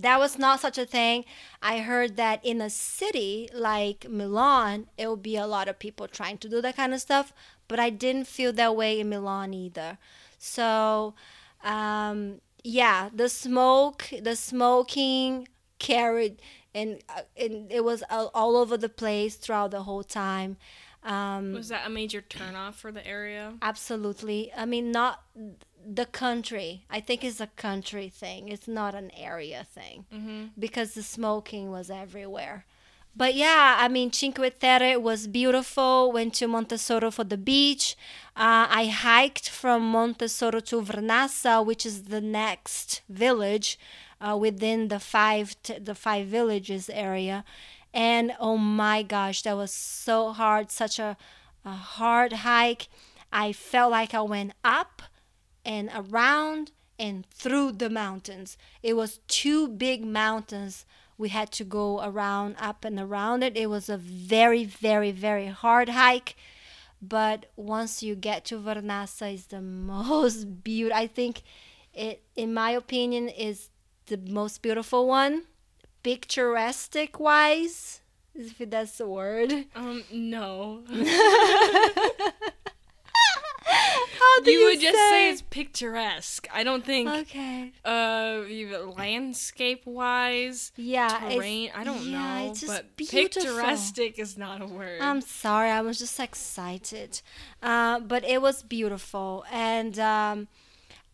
[0.00, 1.24] That was not such a thing.
[1.60, 6.08] I heard that in a city like Milan, it will be a lot of people
[6.08, 7.32] trying to do that kind of stuff,
[7.68, 9.98] but I didn't feel that way in Milan either.
[10.38, 11.14] So,
[11.62, 15.48] um, yeah, the smoke, the smoking
[15.78, 16.40] carried,
[16.74, 20.56] and, uh, and it was all, all over the place throughout the whole time.
[21.02, 23.54] Um, Was that a major turnoff for the area?
[23.62, 24.52] Absolutely.
[24.56, 25.22] I mean, not
[25.84, 26.84] the country.
[26.90, 28.48] I think it's a country thing.
[28.48, 30.44] It's not an area thing Mm-hmm.
[30.58, 32.64] because the smoking was everywhere.
[33.16, 36.12] But yeah, I mean, Cinque Terre was beautiful.
[36.12, 37.96] Went to Monterosso for the beach.
[38.36, 43.78] Uh, I hiked from Monterosso to Vernazza, which is the next village
[44.20, 47.44] uh, within the five t- the five villages area.
[47.92, 50.70] And oh my gosh, that was so hard.
[50.70, 51.16] Such a,
[51.64, 52.86] a hard hike.
[53.32, 55.02] I felt like I went up
[55.70, 58.58] and around and through the mountains.
[58.82, 60.84] It was two big mountains
[61.16, 63.56] we had to go around, up and around it.
[63.56, 66.34] It was a very, very, very hard hike.
[67.00, 69.60] But once you get to Vernazza, it's the
[69.94, 70.98] most beautiful.
[70.98, 71.42] I think
[71.94, 73.70] it, in my opinion, is
[74.06, 75.44] the most beautiful one.
[76.02, 78.00] Picturesque wise,
[78.34, 79.66] if that's the word.
[79.76, 80.82] Um, no.
[84.44, 86.46] Do you you, would just say it's picturesque.
[86.52, 87.72] I don't think okay.
[87.84, 88.42] uh
[88.96, 91.70] landscape wise Yeah, terrain.
[91.74, 93.42] I don't yeah, know, It's just but beautiful.
[93.42, 95.00] picturesque is not a word.
[95.00, 97.20] I'm sorry, I was just excited.
[97.62, 99.44] Uh, but it was beautiful.
[99.52, 100.48] And um,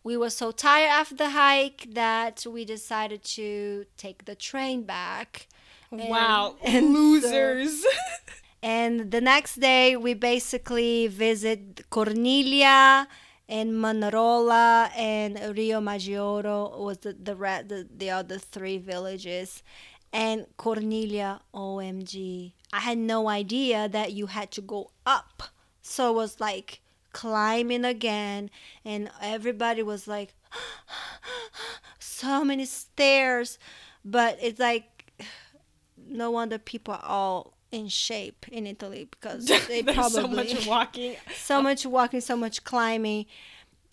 [0.03, 5.47] we were so tired after the hike that we decided to take the train back.
[5.91, 7.85] wow, and so- losers.
[8.63, 13.07] And the next day, we basically visit Corniglia
[13.47, 19.63] and Manarola and Riomaggiore was the the, the the other three villages.
[20.11, 25.43] And Corniglia, OMG, I had no idea that you had to go up.
[25.81, 26.81] So it was like
[27.13, 28.49] climbing again,
[28.83, 30.33] and everybody was like,
[31.99, 33.59] so many stairs.
[34.03, 35.11] But it's like,
[36.07, 41.15] no wonder people are all in shape in Italy because they probably so much walking.
[41.35, 43.25] so much walking, so much climbing.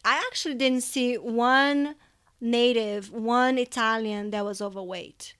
[0.04, 1.94] I actually didn't see one
[2.40, 5.34] native, one Italian that was overweight.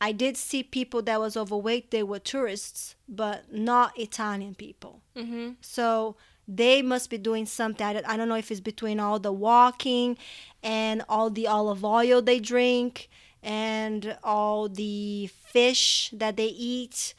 [0.00, 1.90] I did see people that was overweight.
[1.90, 5.00] They were tourists, but not Italian people.
[5.16, 6.16] hmm So
[6.46, 7.84] they must be doing something.
[7.84, 10.16] I don't know if it's between all the walking
[10.62, 13.08] and all the olive oil they drink
[13.42, 17.14] and all the fish that they eat.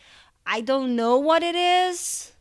[0.49, 2.31] I don't know what it is,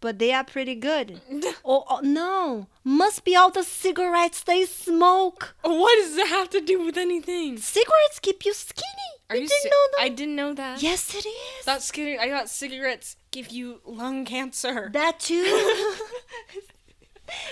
[0.00, 1.20] but they are pretty good.
[1.64, 5.54] oh, oh no, must be all the cigarettes they smoke.
[5.60, 7.58] What does that have to do with anything?
[7.58, 8.86] Cigarettes keep you skinny.
[9.28, 9.48] Are you, you?
[9.48, 10.02] didn't si- know that?
[10.02, 10.82] I didn't know that.
[10.82, 11.64] yes, it is.
[11.64, 12.18] Thought skinny.
[12.18, 14.88] I thought cigarettes give you lung cancer.
[14.94, 15.44] that too.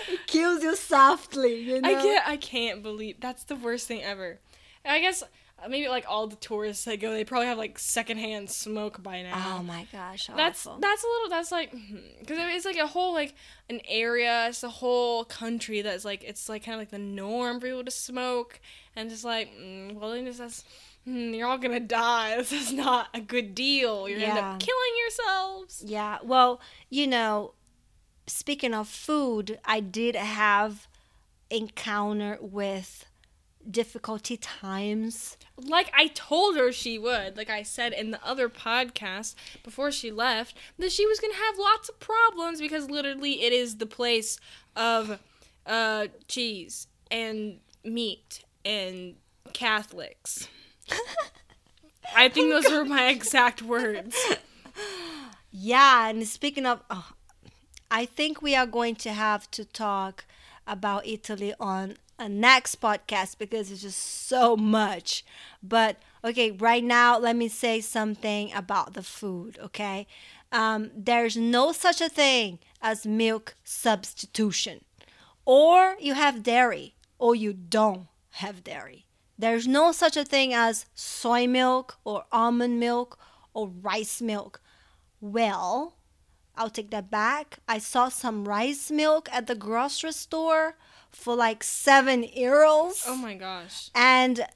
[0.08, 1.60] it kills you softly.
[1.60, 1.90] You know.
[1.90, 2.22] I get.
[2.26, 4.38] I can't believe that's the worst thing ever.
[4.82, 5.22] I guess
[5.68, 9.56] maybe like all the tourists that go, they probably have like secondhand smoke by now.
[9.58, 10.28] Oh my gosh.
[10.36, 10.80] that's awful.
[10.80, 11.28] that's a little.
[11.30, 11.72] That's like
[12.20, 13.34] because it's like a whole like
[13.68, 14.48] an area.
[14.48, 17.84] It's a whole country that's like it's like kind of like the norm for people
[17.84, 18.60] to smoke,
[18.96, 20.66] and just like mm, well, then just.
[21.06, 22.34] Mm, you're all gonna die.
[22.38, 24.08] This is not a good deal.
[24.08, 25.82] You're gonna end up killing yourselves.
[25.86, 26.16] Yeah.
[26.22, 27.52] Well, you know,
[28.26, 30.88] speaking of food, I did have
[31.50, 33.04] encounter with
[33.70, 35.36] difficulty times.
[35.56, 40.10] like I told her she would, like I said in the other podcast before she
[40.10, 44.38] left, that she was gonna have lots of problems because literally it is the place
[44.76, 45.18] of
[45.66, 49.14] uh, cheese and meat and
[49.52, 50.48] Catholics.
[52.16, 54.16] I think those were my exact words.
[55.56, 57.12] Yeah, and speaking of, oh,
[57.88, 60.24] I think we are going to have to talk
[60.66, 65.24] about Italy on a next podcast because it's just so much.
[65.62, 70.06] But okay, right now, let me say something about the food, okay?
[70.52, 74.84] Um, there's no such a thing as milk substitution.
[75.44, 79.06] Or you have dairy, or you don't have dairy.
[79.36, 83.18] There's no such a thing as soy milk, or almond milk,
[83.52, 84.62] or rice milk.
[85.20, 85.96] Well,
[86.56, 87.58] I'll take that back.
[87.66, 90.76] I saw some rice milk at the grocery store
[91.14, 93.04] for like seven euros.
[93.06, 93.90] Oh my gosh.
[93.94, 94.46] And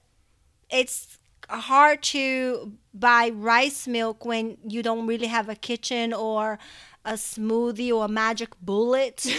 [0.70, 6.58] it's hard to buy rice milk when you don't really have a kitchen or
[7.04, 9.26] a smoothie or a magic bullet.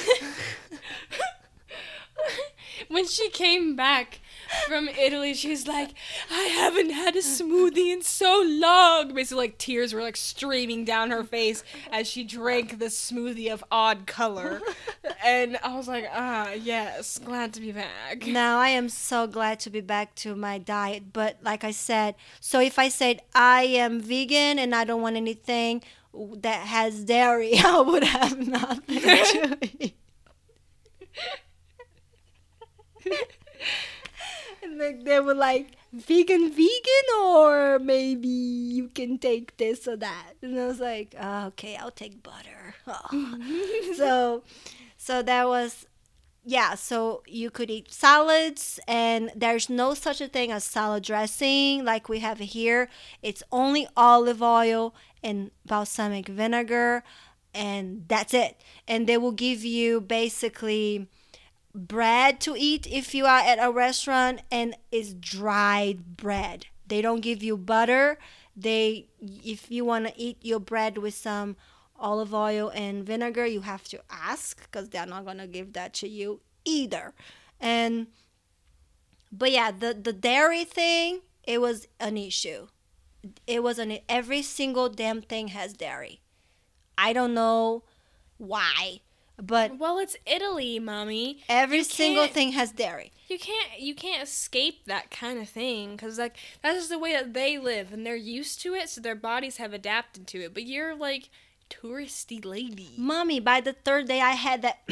[2.87, 4.21] when she came back
[4.67, 5.89] from Italy, she was like,
[6.31, 9.13] I haven't had a smoothie in so long.
[9.13, 13.63] Basically, like tears were like streaming down her face as she drank this smoothie of
[13.71, 14.61] odd color.
[15.23, 18.25] And I was like, ah, yes, glad to be back.
[18.27, 21.13] now I am so glad to be back to my diet.
[21.13, 25.15] But like I said, so if I said I am vegan and I don't want
[25.15, 25.81] anything
[26.13, 29.95] that has dairy, I would have nothing to eat.
[34.79, 40.33] like they were like vegan vegan or maybe you can take this or that?
[40.41, 42.75] And i was like oh, okay i'll take butter.
[42.91, 43.93] Oh.
[43.95, 44.43] so
[44.97, 45.85] so that was
[46.43, 51.85] yeah so you could eat salads and there's no such a thing as salad dressing
[51.85, 52.89] like we have here.
[53.21, 57.03] It's only olive oil and balsamic vinegar
[57.53, 58.59] and that's it.
[58.87, 61.07] And they will give you basically
[61.73, 66.65] bread to eat if you are at a restaurant and it's dried bread.
[66.87, 68.17] They don't give you butter.
[68.55, 71.55] They if you want to eat your bread with some
[71.97, 75.93] olive oil and vinegar, you have to ask cuz they're not going to give that
[75.95, 77.13] to you either.
[77.59, 78.07] And
[79.31, 82.67] but yeah, the the dairy thing, it was an issue.
[83.45, 86.21] It was an every single damn thing has dairy.
[86.97, 87.83] I don't know
[88.37, 89.01] why,
[89.41, 91.43] but Well, it's Italy, mommy.
[91.49, 93.11] every You single thing has dairy.
[93.27, 97.13] You can't you can't escape that kind of thing because like that's just the way
[97.13, 100.53] that they live and they're used to it, so their bodies have adapted to it.
[100.53, 101.29] But you're like
[101.69, 102.89] touristy lady.
[102.97, 104.79] Mommy, by the third day, I had that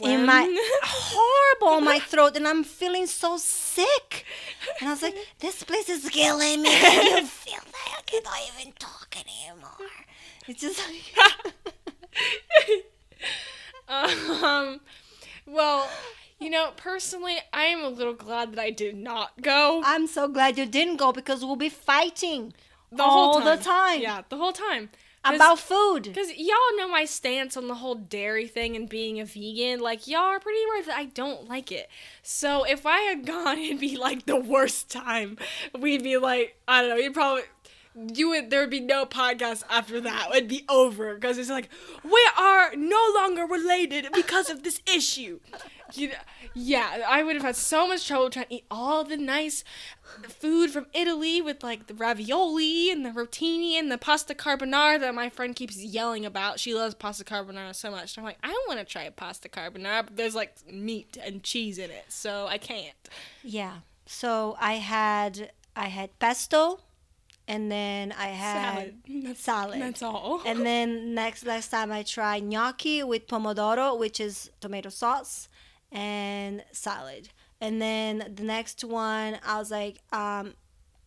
[0.00, 0.46] in my
[0.84, 4.24] horrible on my throat, and I'm feeling so sick.
[4.80, 7.98] And I was like, "This place is killing me." Can you feel that?
[7.98, 9.90] I cannot even talk anymore.
[10.46, 11.54] It's just like,
[13.88, 14.80] um,
[15.46, 15.88] well,
[16.40, 20.28] you know, personally, I am a little glad that I did not go I'm so
[20.28, 22.52] glad you didn't go because we'll be fighting
[22.92, 23.56] the all whole time.
[23.58, 24.90] the time Yeah, the whole time.
[25.24, 26.04] about food.
[26.04, 29.80] Because y'all know my stance on the whole dairy thing and being a vegan.
[29.80, 31.88] Like, y'all are pretty aware that I don't like it.
[32.22, 35.36] So, if I had gone, it'd be like the worst time.
[35.78, 37.42] We'd be like, I don't know, you'd probably.
[37.96, 40.28] You would there would be no podcast after that.
[40.34, 41.70] It'd be over because it's like
[42.04, 45.40] we are no longer related because of this issue.
[45.94, 46.14] You know,
[46.52, 49.62] yeah, I would have had so much trouble trying to eat all the nice
[50.28, 55.14] food from Italy with like the ravioli and the rotini and the pasta carbonara that
[55.14, 56.58] my friend keeps yelling about.
[56.58, 58.18] She loves pasta carbonara so much.
[58.18, 61.78] I'm like, I want to try a pasta carbonara, but there's like meat and cheese
[61.78, 62.96] in it, so I can't.
[63.42, 63.78] Yeah.
[64.06, 66.80] So I had I had pesto,
[67.48, 68.94] and then I had Salad.
[69.24, 69.80] That's, salad.
[69.80, 70.42] That's all.
[70.46, 75.48] And then next next time I try gnocchi with pomodoro, which is tomato sauce,
[75.92, 77.28] and salad.
[77.60, 80.54] And then the next one, I was like, um,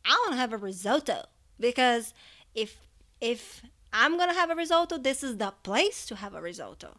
[0.05, 1.25] I want to have a risotto
[1.59, 2.13] because
[2.55, 2.77] if
[3.21, 3.61] if
[3.93, 6.97] I'm gonna have a risotto, this is the place to have a risotto.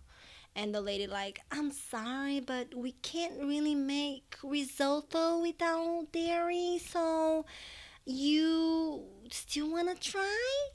[0.57, 7.45] and the lady like, I'm sorry, but we can't really make risotto without dairy, so
[8.07, 10.39] you still wanna try?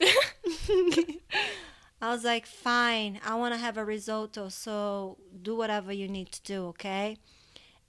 [2.00, 6.42] I was like, fine, I wanna have a risotto, so do whatever you need to
[6.42, 7.18] do, okay?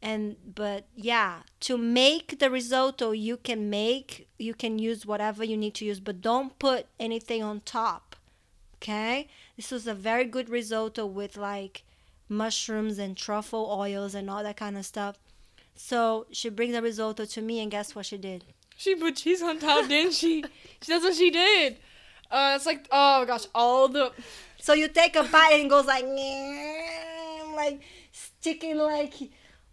[0.01, 5.57] And but yeah, to make the risotto you can make, you can use whatever you
[5.57, 8.15] need to use, but don't put anything on top.
[8.75, 9.27] Okay?
[9.55, 11.83] This was a very good risotto with like
[12.29, 15.17] mushrooms and truffle oils and all that kind of stuff.
[15.75, 18.45] So she brings the risotto to me, and guess what she did?
[18.77, 20.43] She put cheese on top, didn't she?
[20.81, 20.91] she?
[20.91, 21.77] That's what she did.
[22.29, 24.11] Uh, it's like, oh gosh, all the.
[24.59, 26.05] So you take a bite and it goes like,
[27.55, 29.13] like sticking like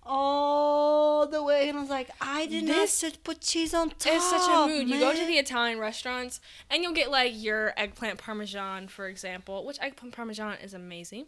[0.06, 2.74] all the way, and I was like, I did not.
[2.74, 4.12] This not put cheese on top.
[4.14, 4.88] It's such a mood.
[4.88, 6.40] You go to the Italian restaurants
[6.70, 11.26] and you'll get like your eggplant parmesan, for example, which eggplant parmesan is amazing.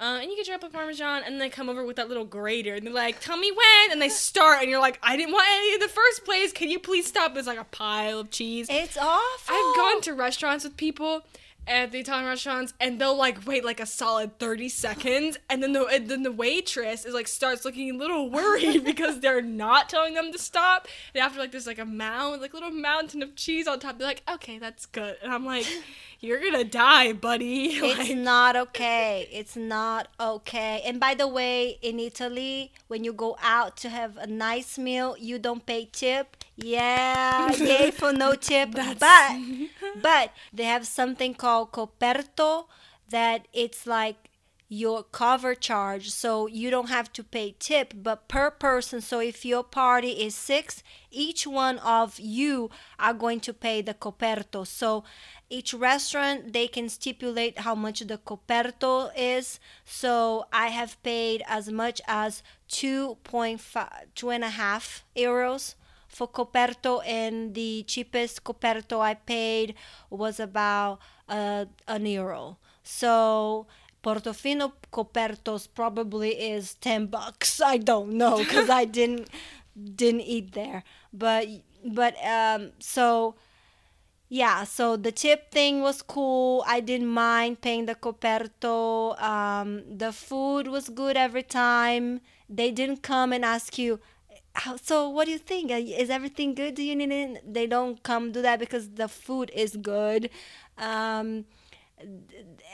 [0.00, 2.74] Uh, and you get your eggplant parmesan, and they come over with that little grater,
[2.74, 5.48] and they're like, "Tell me when," and they start, and you're like, "I didn't want
[5.48, 6.52] any in the first place.
[6.52, 8.68] Can you please stop?" It's like a pile of cheese.
[8.70, 9.54] It's awful.
[9.54, 11.24] I've gone to restaurants with people
[11.68, 15.72] at the Italian restaurants, and they'll like wait like a solid thirty seconds, and then
[15.72, 19.88] the and then the waitress is like starts looking a little worried because they're not
[19.88, 20.88] telling them to stop.
[21.14, 24.06] And after like there's like a mound, like little mountain of cheese on top, they're
[24.08, 25.66] like, "Okay, that's good," and I'm like,
[26.20, 29.28] "You're gonna die, buddy." It's Like, not okay.
[29.32, 30.82] It's not okay.
[30.84, 35.16] And by the way, in Italy, when you go out to have a nice meal,
[35.18, 36.36] you don't pay tip.
[36.60, 38.72] Yeah, yay for no tip.
[38.72, 38.98] But
[40.02, 42.66] but they have something called coperto
[43.10, 44.30] that it's like
[44.68, 46.10] your cover charge.
[46.10, 49.00] So you don't have to pay tip but per person.
[49.00, 53.94] So if your party is six each one of you are going to pay the
[53.94, 54.66] coperto.
[54.66, 55.04] So
[55.48, 59.60] each restaurant they can stipulate how much the coperto is.
[59.84, 65.76] So i have paid as much as 2.5 two and a half euros
[66.18, 69.74] for coperto and the cheapest coperto i paid
[70.10, 70.98] was about
[71.28, 72.56] uh, an euro.
[72.82, 73.66] So
[74.02, 77.60] portofino copertos probably is 10 bucks.
[77.74, 79.28] I don't know because i didn't
[80.00, 80.82] didn't eat there.
[81.12, 81.46] But
[81.84, 83.36] but um so
[84.28, 86.64] yeah so the tip thing was cool.
[86.66, 89.20] I didn't mind paying the coperto.
[89.22, 92.20] Um, the food was good every time.
[92.48, 94.02] They didn't come and ask you "How-
[94.82, 95.70] so what do you think?
[95.70, 96.74] Uh, is everything good?
[96.74, 97.52] Do you need it?
[97.54, 100.30] They don't come do that because the food is good.
[100.76, 101.44] Um,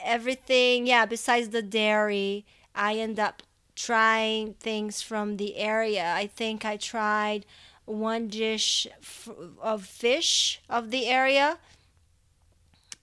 [0.03, 3.41] everything yeah besides the dairy i end up
[3.75, 6.13] trying things from the area.
[6.15, 7.45] I think i tried
[7.85, 9.29] one dish f-
[9.61, 11.57] of fish of the area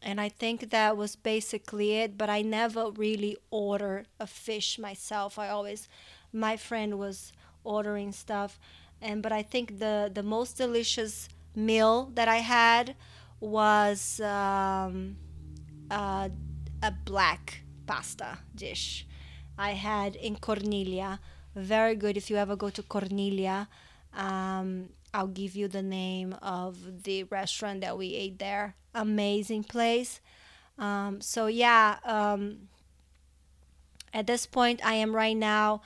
[0.03, 5.39] and i think that was basically it but i never really ordered a fish myself.
[5.39, 5.89] I always
[6.33, 7.33] my friend was
[7.65, 8.59] ordering stuff
[9.01, 12.95] and but i think the the most delicious meal that i had
[13.41, 15.17] was um,
[15.91, 16.29] uh,
[16.83, 19.07] a black pasta dish
[19.59, 21.19] I had in Corniglia.
[21.55, 22.17] Very good.
[22.17, 23.69] If you ever go to Corniglia,
[24.15, 28.75] um, I'll give you the name of the restaurant that we ate there.
[28.95, 30.21] Amazing place.
[30.79, 32.69] Um, so yeah, um,
[34.15, 35.83] at this point, I am right now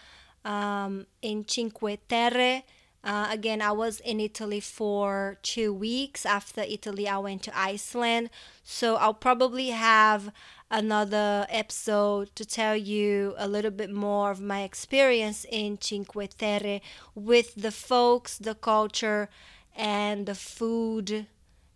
[0.47, 2.63] um, in Cinque Terre.
[3.05, 6.25] Uh, again, I was in Italy for two weeks.
[6.25, 8.31] After Italy, I went to Iceland.
[8.63, 10.33] So I'll probably have
[10.71, 16.81] another episode to tell you a little bit more of my experience in Cinque Terre
[17.15, 19.29] with the folks, the culture,
[19.77, 21.27] and the food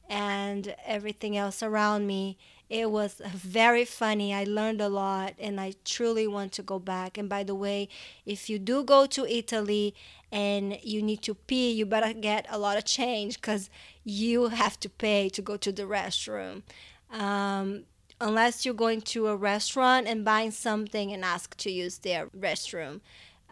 [0.08, 2.38] and everything else around me.
[2.70, 4.32] It was very funny.
[4.32, 7.18] I learned a lot and I truly want to go back.
[7.18, 7.88] And by the way,
[8.24, 9.92] if you do go to Italy
[10.30, 13.70] and you need to pee, you better get a lot of change because
[14.04, 16.62] you have to pay to go to the restroom.
[17.10, 17.86] Um,
[18.20, 23.00] unless you're going to a restaurant and buying something and ask to use their restroom.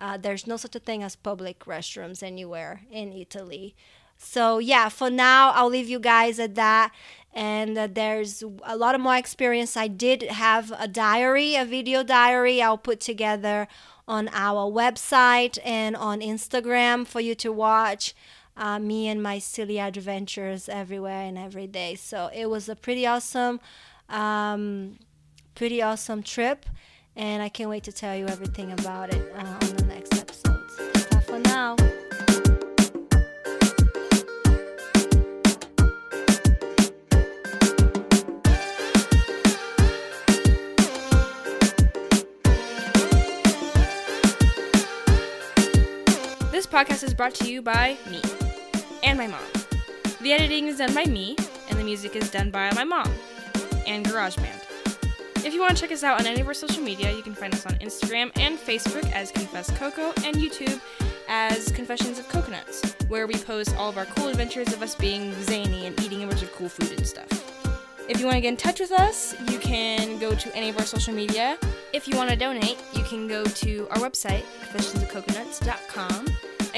[0.00, 3.74] Uh, there's no such a thing as public restrooms anywhere in Italy.
[4.18, 6.92] So yeah, for now I'll leave you guys at that.
[7.34, 9.76] And uh, there's a lot of more experience.
[9.76, 12.60] I did have a diary, a video diary.
[12.62, 13.68] I'll put together
[14.08, 18.14] on our website and on Instagram for you to watch.
[18.56, 21.94] Uh, me and my silly adventures everywhere and every day.
[21.94, 23.60] So it was a pretty awesome,
[24.08, 24.98] um,
[25.54, 26.66] pretty awesome trip,
[27.14, 30.76] and I can't wait to tell you everything about it uh, on the next episodes.
[31.08, 31.76] Bye for now.
[46.78, 48.22] Podcast is brought to you by me
[49.02, 49.42] and my mom.
[50.20, 51.34] The editing is done by me,
[51.68, 53.12] and the music is done by my mom
[53.88, 55.44] and GarageBand.
[55.44, 57.34] If you want to check us out on any of our social media, you can
[57.34, 60.80] find us on Instagram and Facebook as Confess Coco and YouTube
[61.28, 65.32] as Confessions of Coconuts, where we post all of our cool adventures of us being
[65.42, 67.26] zany and eating a bunch of cool food and stuff.
[68.08, 70.78] If you want to get in touch with us, you can go to any of
[70.78, 71.58] our social media.
[71.92, 76.26] If you want to donate, you can go to our website, confessionsofcoconuts.com,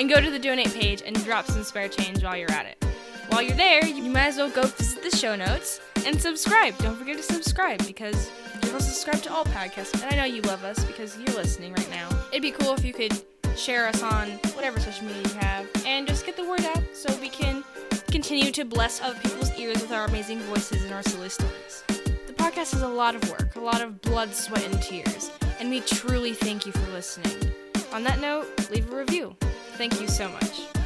[0.01, 2.83] and go to the donate page and drop some spare change while you're at it.
[3.29, 6.75] While you're there, you might as well go visit the show notes and subscribe.
[6.79, 9.93] Don't forget to subscribe because you're supposed to subscribe to all podcasts.
[10.03, 12.09] And I know you love us because you're listening right now.
[12.33, 13.13] It'd be cool if you could
[13.57, 17.15] share us on whatever social media you have and just get the word out so
[17.21, 17.63] we can
[18.11, 21.85] continue to bless other people's ears with our amazing voices and our silly stories.
[22.27, 25.31] The podcast is a lot of work, a lot of blood, sweat, and tears,
[25.61, 27.53] and we truly thank you for listening.
[27.93, 29.37] On that note, leave a review.
[29.81, 30.80] Thank you so much.